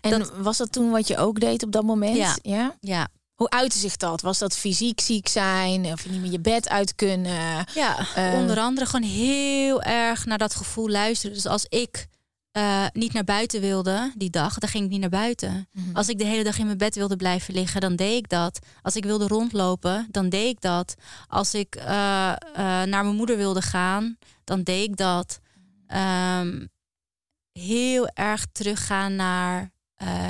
[0.00, 2.16] En Dat- was dat toen wat je ook deed op dat moment?
[2.16, 2.36] Ja.
[2.42, 2.76] ja?
[2.80, 4.20] Ja, Hoe uitte zich dat?
[4.20, 5.84] Was dat fysiek ziek zijn?
[5.86, 7.64] Of niet meer je bed uit kunnen?
[7.74, 11.34] Ja, onder andere gewoon heel erg naar dat gevoel luisteren.
[11.36, 12.06] Dus als ik
[12.52, 15.68] eh, niet naar buiten wilde die dag, dan ging ik niet naar buiten.
[15.72, 15.96] Mhm.
[15.96, 18.58] Als ik de hele dag in mijn bed wilde blijven liggen, dan deed ik dat.
[18.82, 20.94] Als ik wilde rondlopen, dan deed ik dat.
[21.28, 25.40] Als ik eh, eh, naar mijn moeder wilde gaan, dan deed ik dat.
[25.86, 26.66] Ehm,
[27.52, 29.70] heel erg teruggaan naar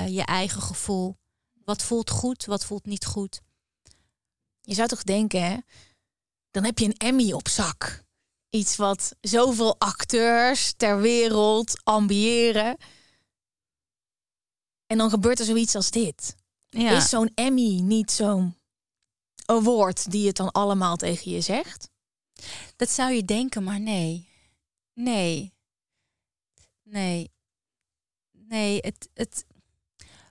[0.08, 1.16] je eigen gevoel.
[1.64, 3.40] Wat voelt goed, wat voelt niet goed.
[4.60, 5.56] Je zou toch denken, hè?
[6.50, 8.04] Dan heb je een Emmy op zak.
[8.52, 12.76] Iets wat zoveel acteurs ter wereld ambiëren.
[14.86, 16.36] En dan gebeurt er zoiets als dit.
[16.68, 16.96] Ja.
[16.96, 18.56] Is zo'n Emmy niet zo'n
[19.44, 21.90] award die het dan allemaal tegen je zegt?
[22.76, 24.28] Dat zou je denken, maar nee.
[24.94, 25.54] Nee.
[26.82, 27.30] Nee.
[28.32, 29.08] Nee, het.
[29.14, 29.44] het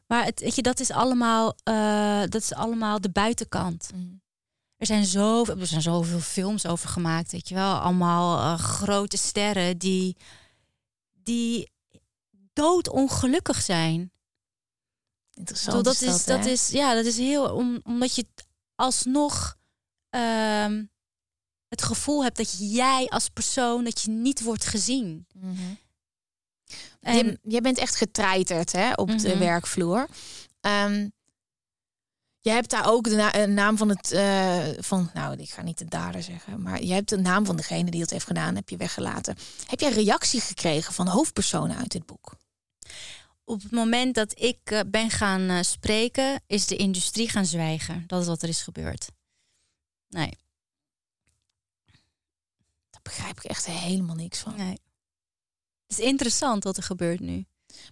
[0.08, 3.90] maar het, weet je, dat is allemaal, eh, dat is allemaal de buitenkant.
[4.82, 7.74] Er zijn, zoveel, er zijn zoveel films over gemaakt, weet je wel.
[7.76, 10.18] Allemaal eh, grote sterren die,
[11.12, 11.72] die
[12.54, 14.12] doodongelukkig zijn.
[15.34, 15.78] Interessant.
[15.78, 18.26] bedoel, dat, is, dat is, ja, dat is heel, om, omdat je
[18.76, 19.56] alsnog
[20.10, 20.86] ehm,
[21.68, 25.28] het gevoel hebt dat jij als persoon, dat je niet wordt gezien.
[27.00, 29.38] En, Je, jij bent echt getreiterd hè, op de Mhm.
[29.40, 30.08] werkvloer.
[30.60, 31.10] Ehm,
[32.42, 35.78] je hebt daar ook de na- naam van het, eh, van, nou, ik ga niet
[35.78, 38.70] de dader zeggen, maar je hebt de naam van degene die het heeft gedaan, heb
[38.70, 39.38] je weggelaten.
[39.66, 42.40] Heb jij reactie gekregen van hoofdpersonen uit dit boek?
[43.44, 48.04] op het moment dat ik eh, ben gaan eh, spreken, is de industrie gaan zwijgen.
[48.08, 49.08] Dat is wat er is gebeurd.
[50.10, 50.38] Nee,
[52.90, 54.56] Daar begrijp ik echt helemaal niks van.
[54.56, 54.80] nee.
[55.88, 57.46] Het is interessant wat er gebeurt nu.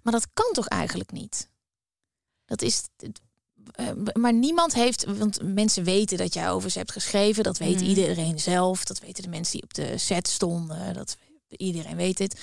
[0.03, 1.49] Maar dat kan toch eigenlijk niet?
[2.45, 2.83] Dat is.
[3.71, 7.43] Eh, Maar niemand heeft, want mensen weten dat jij over ze hebt geschreven.
[7.43, 7.83] Dat weet Mhm.
[7.85, 8.83] iedereen zelf.
[8.83, 10.93] Dat weten de mensen die op de set stonden.
[10.93, 11.17] Dat
[11.47, 12.39] iedereen weet het.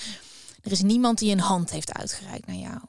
[0.61, 2.79] Er is niemand die een hand heeft uitgereikt naar jou.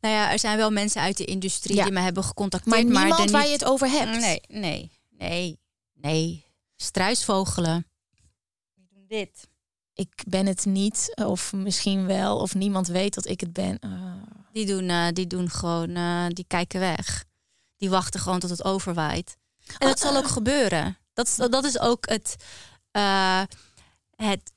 [0.00, 1.84] Nou ja, er zijn wel mensen uit de industrie Ja.
[1.84, 2.74] die me hebben gecontacteerd.
[2.84, 4.20] Maar Maar, niemand waar je het over hebt.
[4.20, 5.58] Nee, nee, nee,
[5.92, 6.44] nee.
[6.76, 7.86] Struisvogelen.
[8.74, 9.47] Die doen dit.
[9.98, 13.78] Ik ben het niet, of misschien wel, of niemand weet dat ik het ben.
[13.78, 14.12] Ah.
[14.52, 17.24] Die doen, eh, die doen gewoon, eh, die kijken weg.
[17.76, 19.36] Die wachten gewoon tot het overwaait.
[19.78, 20.98] En dat zal ook gebeuren.
[21.12, 22.36] Dat, is- dat is ook het,
[22.90, 23.42] eh,
[24.16, 24.52] het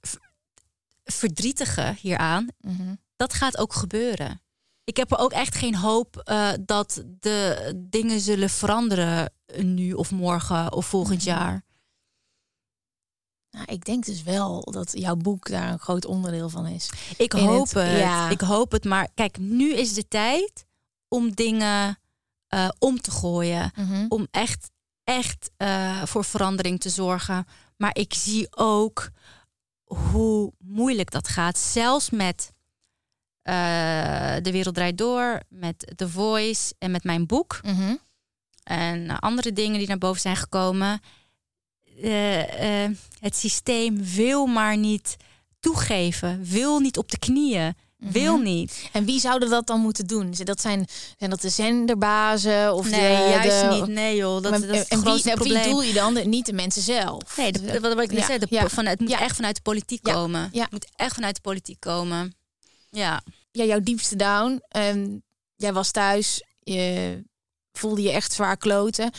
[1.03, 2.47] verdrietige hieraan.
[2.59, 2.95] Mhm.
[3.15, 4.41] Dat gaat ook gebeuren.
[4.83, 10.11] Ik heb er ook echt geen hoop eh, dat de dingen zullen veranderen nu of
[10.11, 11.27] morgen of volgend Mhm.
[11.29, 11.63] jaar.
[13.51, 16.89] Nou, ik denk dus wel dat jouw boek daar een groot onderdeel van is.
[17.17, 17.99] Ik In hoop het- het.
[17.99, 18.29] ja.
[18.29, 18.83] Ik hoop het.
[18.85, 20.65] Maar kijk, nu is de tijd
[21.07, 21.99] om dingen
[22.47, 23.71] eh, om te gooien.
[24.09, 24.69] Om echt,
[25.03, 27.45] echt eh, voor verandering te zorgen.
[27.77, 29.09] Maar ik zie ook
[29.83, 31.57] hoe moeilijk dat gaat.
[31.57, 32.51] Zelfs met
[33.41, 33.53] eh,
[34.41, 37.59] De Wereld Draait Door, met The Voice en met mijn boek.
[37.63, 37.95] Mhm.
[38.63, 41.01] En andere dingen die naar boven zijn gekomen.
[42.01, 45.17] Eh, eh, het systeem wil maar niet
[45.59, 46.43] toegeven.
[46.43, 47.75] Wil niet op de knieën.
[47.97, 48.43] Wil Mhm.
[48.43, 48.89] niet.
[48.91, 50.33] En wie zouden dat dan moeten doen?
[50.43, 50.87] Dat zijn,
[51.17, 52.73] zijn dat de zenderbazen?
[52.73, 53.87] Of nee, de, juist de- niet.
[53.87, 55.63] Nee joh, dat, Maar- dat is het en wie, grootste wie probleem.
[55.63, 56.29] doel je dan?
[56.29, 57.37] Niet de mensen zelf.
[57.37, 58.69] Nee, de, wat, wat ik net Ja, zei, de, ja.
[58.69, 59.19] van, het moet Ja.
[59.19, 60.49] echt vanuit de politiek komen.
[60.51, 60.61] ja.
[60.61, 62.35] Het moet echt vanuit de politiek komen.
[62.91, 63.21] Ja.
[63.51, 64.61] ja, jouw diepste down.
[64.67, 65.07] ehm,
[65.55, 66.43] jij was thuis.
[66.59, 67.21] Je
[67.73, 69.11] voelde je echt zwaar kloten.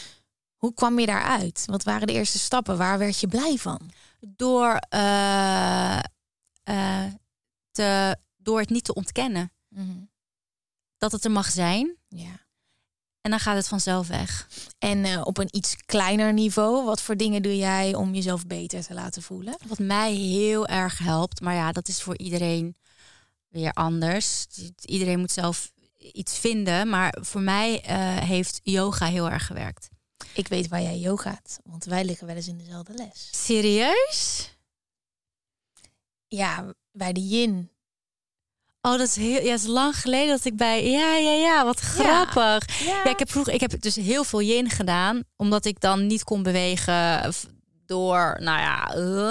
[0.63, 1.63] Hoe kwam je daaruit?
[1.67, 2.77] Wat waren de eerste stappen?
[2.77, 3.91] Waar werd je blij van?
[4.21, 5.99] Door, eh,
[6.63, 7.05] eh,
[7.71, 9.53] te, door het niet te ontkennen.
[10.99, 11.97] Dat het er mag zijn.
[12.09, 12.47] Ja.
[13.21, 14.49] En dan gaat het vanzelf weg.
[14.79, 18.83] En eh, op een iets kleiner niveau, wat voor dingen doe jij om jezelf beter
[18.83, 19.57] te laten voelen?
[19.67, 22.77] Wat mij heel erg helpt, maar ja, dat is voor iedereen
[23.49, 24.47] weer anders.
[24.85, 25.73] Iedereen moet zelf
[26.13, 26.89] iets vinden.
[26.89, 27.83] Maar voor mij
[28.25, 29.91] heeft yoga heel erg gewerkt.
[30.35, 33.29] Ik weet waar jij yogaat, want wij liggen wel eens in dezelfde les.
[33.31, 34.51] Serieus?
[36.29, 37.71] Ja, bij de yin.
[38.81, 39.43] Oh, dat is heel.
[39.45, 40.91] Ja, is lang geleden dat ik bij.
[40.91, 41.65] Ja, ja, ja.
[41.65, 42.85] Wat grappig.
[42.85, 43.53] Ja, ik heb vroeger.
[43.53, 47.33] Ik heb dus heel veel yin gedaan, omdat ik dan niet kon bewegen
[47.87, 48.37] door.
[48.41, 48.95] Nou ja.
[48.95, 49.31] eh.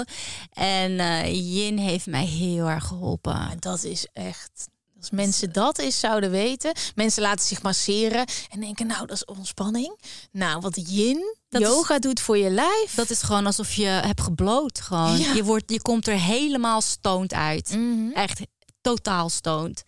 [0.83, 3.33] en eh, yin heeft mij heel erg geholpen.
[3.33, 4.67] Maar dat is echt.
[5.01, 9.25] Als mensen dat eens zouden weten, mensen laten zich masseren en denken, nou, dat is
[9.25, 9.99] ontspanning.
[10.31, 12.93] Nou, wat yin, Dat is- yoga doet voor je lijf.
[12.95, 14.81] Dat is gewoon alsof je hebt gebloot.
[14.81, 15.17] Gewoon.
[15.17, 15.33] Ja.
[15.33, 17.69] Je, wordt, je komt er helemaal stoned uit.
[17.69, 18.11] Mhm.
[18.13, 18.41] Echt
[18.81, 19.83] totaal stoned.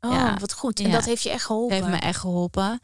[0.00, 0.36] Oh, Ja.
[0.40, 0.80] wat goed.
[0.80, 0.92] En Ja.
[0.92, 1.76] dat heeft je echt geholpen.
[1.76, 2.80] Heeft me echt geholpen.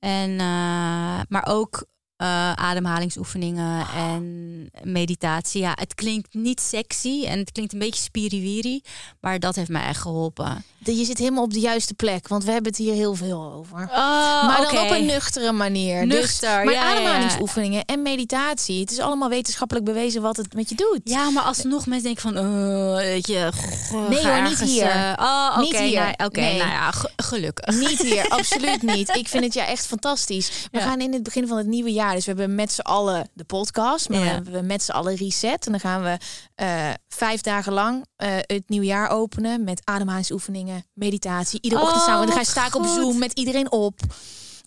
[0.00, 1.84] En, eh, maar ook
[2.18, 5.60] eh, ademhalingsoefeningen en meditatie.
[5.60, 8.82] Ja, het klinkt niet sexy en het klinkt een beetje spiriwiri.
[9.20, 10.64] Maar dat heeft mij echt geholpen.
[10.84, 13.82] Je zit helemaal op de juiste plek, want we hebben het hier heel veel over.
[13.90, 16.06] Oh, maar dan op een nuchtere manier.
[16.06, 18.80] Nuchter, dus, maar ja, ademhalingsoefeningen en meditatie.
[18.80, 21.00] Het is allemaal wetenschappelijk bewezen wat het met je doet.
[21.04, 23.50] Ja, maar alsnog mensen denken van, weet je,
[23.90, 24.86] goh, Nee hoor, niet hier.
[24.90, 26.14] eh, oh, oké, Niet hier.
[26.16, 26.58] nou, Nee.
[26.58, 27.74] nou ja, ge- gelukkig.
[27.88, 29.16] Niet hier, absoluut niet.
[29.16, 30.50] Ik vind het ja echt fantastisch.
[30.72, 30.84] We Ja.
[30.84, 33.44] gaan in het begin van het nieuwe jaar, dus we hebben met z'n allen de
[33.44, 34.24] podcast, maar Ja.
[34.24, 35.66] we hebben met z'n allen reset.
[35.66, 36.16] En dan gaan we
[36.54, 41.60] eh, vijf dagen lang eh, het nieuwe jaar openen met ademhalingsoefeningen, meditatie.
[41.62, 42.26] Iedere Oh, ochtend samen.
[42.26, 42.86] Dan ga je sta ik op.
[42.86, 44.00] Zoom met iedereen op.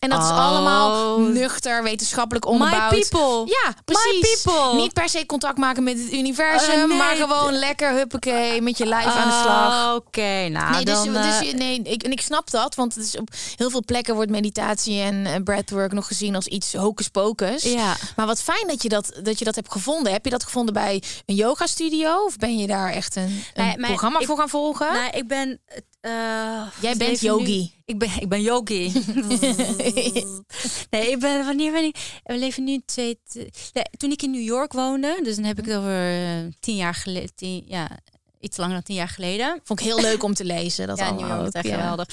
[0.02, 0.46] En dat is Oh.
[0.48, 2.92] allemaal nuchter, wetenschappelijk onderbouwd.
[2.92, 3.54] My people.
[3.64, 4.44] Ja, precies.
[4.44, 4.76] My people.
[4.76, 6.98] Niet per se contact maken met het universum, nee.
[6.98, 9.88] maar gewoon lekker huppakee met je lijf aan de slag.
[9.90, 11.14] Oh, Oké, nou Nee, dus, dan...
[11.14, 14.16] dus je- nee, ik, en ik snap dat, want het is op heel veel plekken
[14.16, 17.64] wordt meditatie en eh, breathwork nog gezien als iets hocus pocus.
[17.64, 17.96] ja.
[18.16, 20.12] Maar wat fijn dat je dat, dat je dat hebt gevonden.
[20.12, 23.66] Heb je dat gevonden bij een yoga studio of ben je daar echt een, een
[23.66, 24.94] Nee, maar programma ik- voor gaan volgen?
[24.94, 25.60] Nou, ik ben.
[26.02, 27.60] Eh, Jij bent yogi.
[27.60, 28.92] nu- ik ben, ik ben yogi.
[30.90, 31.46] nee, ik ben.
[31.46, 31.96] Wanneer ben ik?
[32.24, 33.20] We leven nu twee.
[33.74, 36.76] nee, toen ik in New York woonde, dus dan heb ik het over eh, tien
[36.76, 37.36] jaar geleden.
[37.36, 37.90] Tien, ja,
[38.40, 39.60] iets langer dan tien jaar geleden.
[39.64, 40.88] Vond ik heel leuk om te lezen.
[40.88, 41.74] Dat ja, allemaal New York, ook, echt ja.
[41.80, 42.08] geweldig.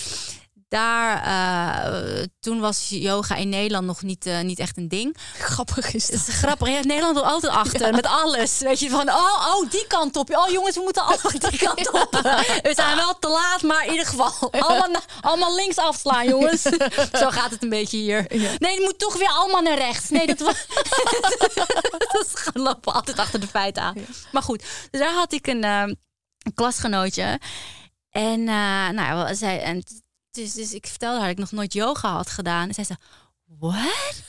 [0.69, 5.16] Daar, eh, toen was yoga in Nederland nog niet, eh, niet echt een ding.
[5.39, 6.29] Grappig is Het dat.
[6.29, 6.69] is grappig.
[6.69, 8.59] Ja, Nederland wil altijd achter met alles.
[8.59, 10.37] Weet je, van oh, oh, die kant op.
[10.37, 12.12] Oh jongens, we moeten allemaal die kant op.
[12.69, 14.53] We zijn wel te laat, maar in ieder geval.
[14.53, 16.62] Allemaal, allemaal links afslaan, jongens.
[17.21, 18.25] Zo gaat het een beetje hier.
[18.59, 20.09] Nee, het moet toch weer allemaal naar rechts.
[20.11, 20.66] Nee, dat was...
[22.12, 23.97] dat lopen altijd achter de feiten aan.
[24.33, 25.83] Maar goed, dus daar had ik een, eh,
[26.39, 27.41] een klasgenootje.
[28.11, 29.85] En, nou, ja, zij, en
[30.39, 32.68] dus, dus ik vertelde haar dat ik nog nooit yoga had gedaan.
[32.68, 32.99] En zij zei,
[33.59, 34.22] what?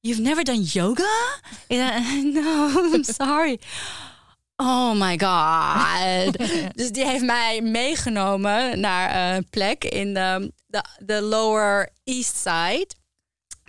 [0.00, 1.40] You've never done yoga?
[2.22, 3.60] No, I'm sorry.
[4.56, 6.38] Oh my god.
[6.78, 12.88] dus die heeft mij meegenomen naar een plek in de, de, de Lower East Side.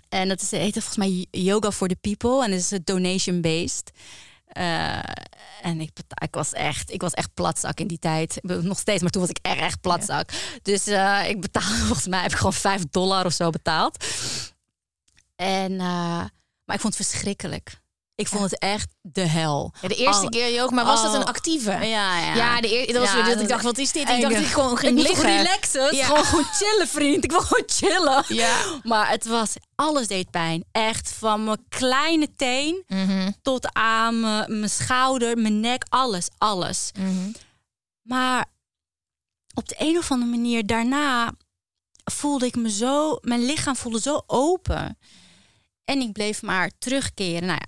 [0.10, 2.44] En dat is, heet volgens mij Yoga for the People.
[2.44, 3.92] En dat is donation-based.
[4.54, 5.00] Eh,
[5.62, 5.90] en ik,
[6.22, 8.40] ik, was echt, ik was echt platzak in die tijd.
[8.42, 10.30] Nog steeds, maar toen was ik echt, echt platzak.
[10.62, 14.06] Dus eh, ik betaalde, volgens mij heb ik gewoon 5 dollar of zo betaald.
[15.36, 16.26] En, eh,
[16.66, 17.82] maar ik vond het verschrikkelijk.
[18.16, 19.74] Ik vond het echt de hel.
[19.82, 21.72] Ja, de eerste keer yoga, maar was dat een actieve?
[21.72, 22.36] Ja, ja.
[22.36, 24.10] Ja, de eer, dat was Ja, weer dat ik dacht, wat is dit?
[24.10, 25.38] Ik dacht ik gewoon ik ging toch liggen.
[25.38, 25.96] relaxen?
[25.96, 26.06] Ja.
[26.24, 27.24] Gewoon, chillen, vriend.
[27.24, 28.24] Ik wil gewoon chillen.
[28.28, 28.56] Ja.
[28.84, 30.64] Maar het was, alles deed pijn.
[30.72, 36.92] Echt van mijn kleine teen Mhm, tot aan mijn, mijn schouder, mijn nek, alles, alles.
[37.00, 37.32] mhm.
[38.02, 38.46] Maar
[39.54, 41.32] op de een of andere manier daarna
[42.12, 44.98] voelde ik me zo, mijn lichaam voelde zo open.
[45.86, 47.46] En ik bleef maar terugkeren.
[47.48, 47.68] Nou ja,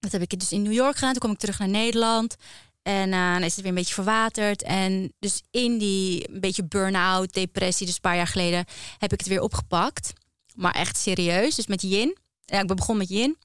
[0.00, 1.10] dat heb ik dus in New York gedaan.
[1.10, 2.34] Toen kwam ik terug naar Nederland.
[2.82, 4.62] En eh, dan is het weer een beetje verwaterd.
[4.62, 8.64] En dus in die een beetje burn-out, depressie, dus een paar jaar geleden,
[8.98, 10.12] heb ik het weer opgepakt.
[10.54, 11.54] Maar echt serieus.
[11.54, 12.16] Dus met yin.
[12.44, 13.36] Ja, ik ben begonnen met yin.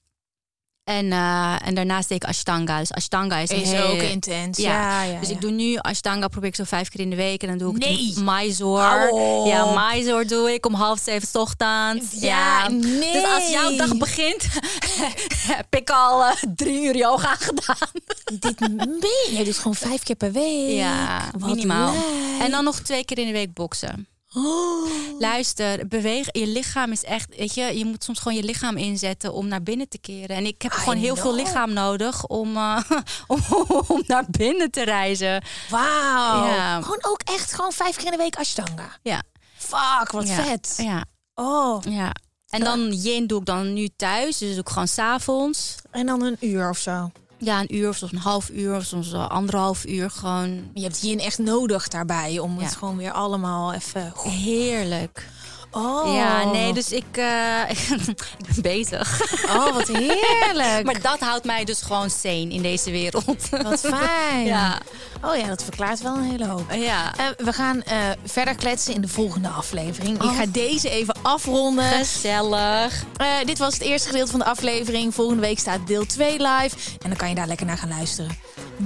[0.84, 2.80] En, eh, en daarnaast deed ik Ashtanga.
[2.80, 4.58] Dus Ashtanga is, Is ook intens.
[4.58, 5.36] Ja, Ja, ja, dus ja.
[5.36, 7.42] ik doe nu Ashtanga, probeer ik zo vijf keer in de week.
[7.42, 8.14] En dan doe ik Nee.
[8.20, 9.14] Mysore.
[9.46, 12.06] Ja, Mysore doe ik om half zeven 's ochtends.
[12.12, 13.14] Ja, nee.
[13.14, 14.48] Dus als jouw dag begint,
[15.56, 17.90] heb ik al eh, drie uur yoga gedaan.
[18.40, 20.78] Dit meen je dus gewoon vijf keer per week.
[20.78, 21.94] Ja, Wat minimaal.
[22.40, 24.08] En dan nog twee keer in de week boksen.
[24.36, 24.90] Oh.
[25.20, 26.28] Luister, beweeg.
[26.32, 29.64] Je lichaam is echt, weet je, je moet soms gewoon je lichaam inzetten om naar
[29.64, 30.36] binnen te keren.
[30.36, 32.80] En ik heb gewoon heel veel lichaam nodig om, eh,
[33.28, 33.40] om,
[33.88, 35.44] om naar binnen te reizen.
[35.70, 36.46] Wauw.
[36.46, 36.82] Ja.
[36.82, 38.98] Gewoon ook echt gewoon vijf keer in de week Ashtanga.
[39.02, 39.22] Ja,
[39.56, 40.44] Fuck, wat ja.
[40.44, 40.74] vet.
[40.78, 41.04] Ja,
[41.36, 41.82] Oh.
[41.90, 42.12] ja.
[42.54, 44.38] En dan yin doe ik dan nu thuis.
[44.38, 45.76] Dus doe ik gewoon s'avonds.
[45.92, 47.12] En dan een uur of zo.
[47.38, 50.10] Ja, een uur of soms een half uur of soms anderhalf uur.
[50.10, 54.14] Gewoon Je hebt yin echt nodig daarbij om het gewoon weer allemaal even.
[54.24, 55.28] heerlijk.
[55.76, 56.14] Oh.
[56.16, 57.70] Ja, nee, dus ik, eh,
[58.08, 59.22] ik ben bezig.
[59.46, 60.86] Oh, wat heerlijk.
[60.94, 63.50] Maar dat houdt mij dus gewoon sane in deze wereld.
[63.64, 64.46] Wat fijn.
[64.46, 64.78] Ja.
[65.26, 66.72] Oh ja, dat verklaart wel een hele hoop.
[66.74, 67.14] Ja.
[67.18, 70.16] Eh, we gaan eh, verder kletsen in de volgende aflevering.
[70.16, 70.38] Ik Oh.
[70.38, 71.92] ga deze even afronden.
[71.92, 73.04] Gezellig.
[73.46, 75.14] Dit was het eerste gedeelte van de aflevering.
[75.14, 76.76] Volgende week staat deel 2 live.
[77.02, 78.38] En dan kan je daar lekker naar gaan luisteren.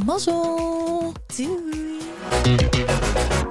[0.06, 1.14] Mazzel!
[1.36, 3.47] Doei!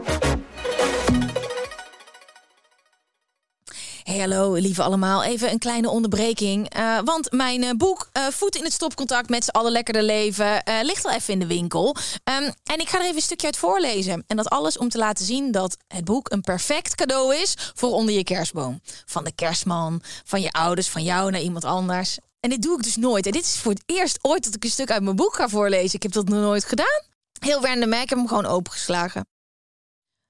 [4.07, 5.25] Hey, hallo lieve allemaal.
[5.25, 6.69] Even een kleine onderbreking.
[6.69, 10.63] Eh, want mijn eh, boek eh, Voet in het stopcontact met z'n allen lekkerder leven
[10.83, 11.97] ligt al even in de winkel.
[12.25, 14.25] Ehm, en ik ga er even een stukje uit voorlezen.
[14.27, 17.91] En dat alles om te laten zien dat het boek een perfect cadeau is voor
[17.91, 18.81] onder je kerstboom.
[19.05, 22.19] Van de kerstman, van je ouders, van jou naar iemand anders.
[22.41, 23.27] En dit doe ik dus nooit.
[23.27, 25.49] En dit is voor het eerst ooit dat ik een stuk uit mijn boek ga
[25.49, 25.95] voorlezen.
[25.95, 27.03] Ik heb dat nog nooit gedaan.
[27.41, 29.27] Heel random, ik heb hem gewoon opengeslagen.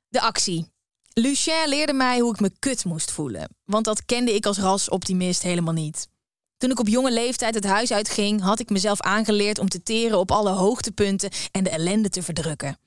[0.09, 0.75] De actie.
[1.21, 3.49] Lucien leerde mij hoe ik me kut moest voelen.
[3.65, 6.09] Want dat kende ik als rasoptimist helemaal niet.
[6.57, 10.19] Toen ik op jonge leeftijd het huis uitging, had ik mezelf aangeleerd om te teren
[10.19, 12.79] op alle hoogtepunten en de ellende te verdrukken.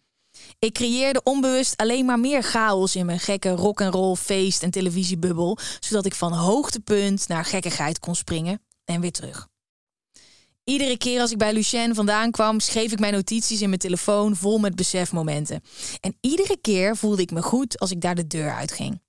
[0.59, 4.71] Ik creëerde onbewust alleen maar meer chaos in mijn gekke rock and roll feest en
[4.71, 9.48] televisiebubbel, zodat ik van hoogtepunt naar gekkigheid kon springen en weer terug.
[10.69, 14.35] Iedere keer als ik bij Lucien vandaan kwam, schreef ik mijn notities in mijn telefoon
[14.35, 15.61] vol met besefmomenten.
[15.99, 19.01] En iedere keer voelde ik me goed als ik daar de deur uitging.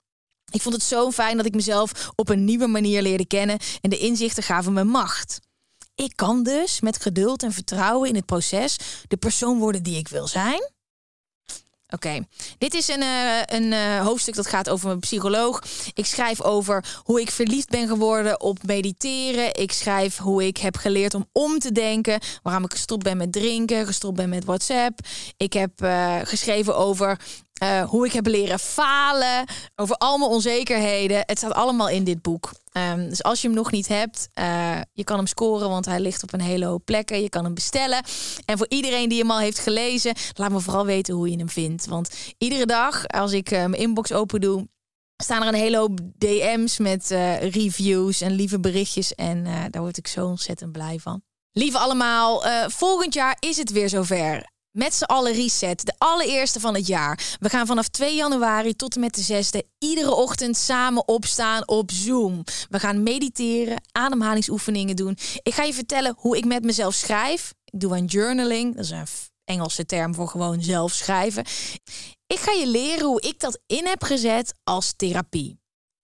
[0.51, 3.91] Ik vond het zo fijn dat ik mezelf op een nieuwe manier leerde kennen en
[3.91, 5.41] de inzichten gaven me macht.
[5.95, 8.77] Ik kan dus met geduld en vertrouwen in het proces
[9.09, 10.71] de persoon worden die ik wil zijn.
[11.91, 12.27] Oké,
[12.59, 15.63] dit is een, eh, een eh, hoofdstuk dat gaat over een psycholoog.
[15.95, 19.55] Ik schrijf over hoe ik verliefd ben geworden op mediteren.
[19.55, 22.21] Ik schrijf hoe ik heb geleerd om om te denken.
[22.43, 24.99] Waarom ik gestopt ben met drinken, gestopt ben met WhatsApp.
[25.37, 27.19] Ik heb eh, geschreven over
[27.61, 29.45] eh, hoe ik heb leren falen,
[29.77, 31.23] over al mijn onzekerheden.
[31.27, 32.53] Het staat allemaal in dit boek.
[32.73, 36.01] Ehm, dus als je hem nog niet hebt, uh, je kan hem scoren, want hij
[36.01, 37.23] ligt op een hele hoop plekken.
[37.23, 38.03] Je kan hem bestellen.
[38.45, 41.49] En voor iedereen die hem al heeft gelezen, laat me vooral weten hoe je hem
[41.49, 41.87] vindt.
[41.87, 44.69] Want iedere dag, als ik uh, mijn inbox open doe,
[45.17, 47.07] staan er een hele hoop DM's met
[47.41, 49.15] reviews en lieve berichtjes.
[49.15, 51.23] En daar word ik zo ontzettend blij van.
[51.53, 54.49] Lieve allemaal, volgend jaar is het weer zover.
[54.73, 55.87] Met z'n allen reset.
[55.87, 57.37] De allereerste van het jaar.
[57.41, 61.91] We gaan vanaf 2 januari tot en met de 6e iedere ochtend samen opstaan op
[61.91, 62.45] Zoom.
[62.69, 65.17] We gaan mediteren, ademhalingsoefeningen doen.
[65.43, 67.55] Ik ga je vertellen hoe ik met mezelf schrijf.
[67.65, 68.77] Ik doe aan journaling.
[68.77, 69.07] Dat is een
[69.45, 71.45] Engelse term voor gewoon zelf schrijven.
[72.27, 75.60] Ik ga je leren hoe ik dat in heb gezet als therapie.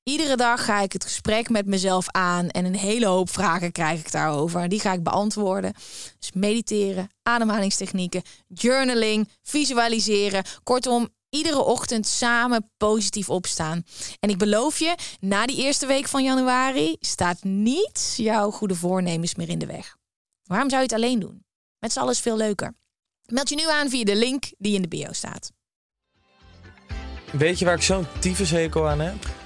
[0.09, 4.01] Iedere dag ga ik het gesprek met mezelf aan en een hele hoop vragen krijg
[4.01, 4.69] ik daarover.
[4.69, 5.73] Die ga ik beantwoorden.
[6.19, 10.45] Dus mediteren, ademhalingstechnieken, journaling, visualiseren.
[10.63, 13.83] Kortom, iedere ochtend samen positief opstaan.
[14.21, 19.35] En ik beloof je, na die eerste week van januari staat niets jouw goede voornemens
[19.35, 19.97] meer in de weg.
[20.45, 21.45] Waarom zou je het alleen doen?
[21.79, 22.75] Met z'n allen is veel leuker.
[23.25, 25.53] Meld je nu aan via de link die in de bio staat.
[27.33, 29.46] Weet je waar ik zo'n tyfushekel aan heb?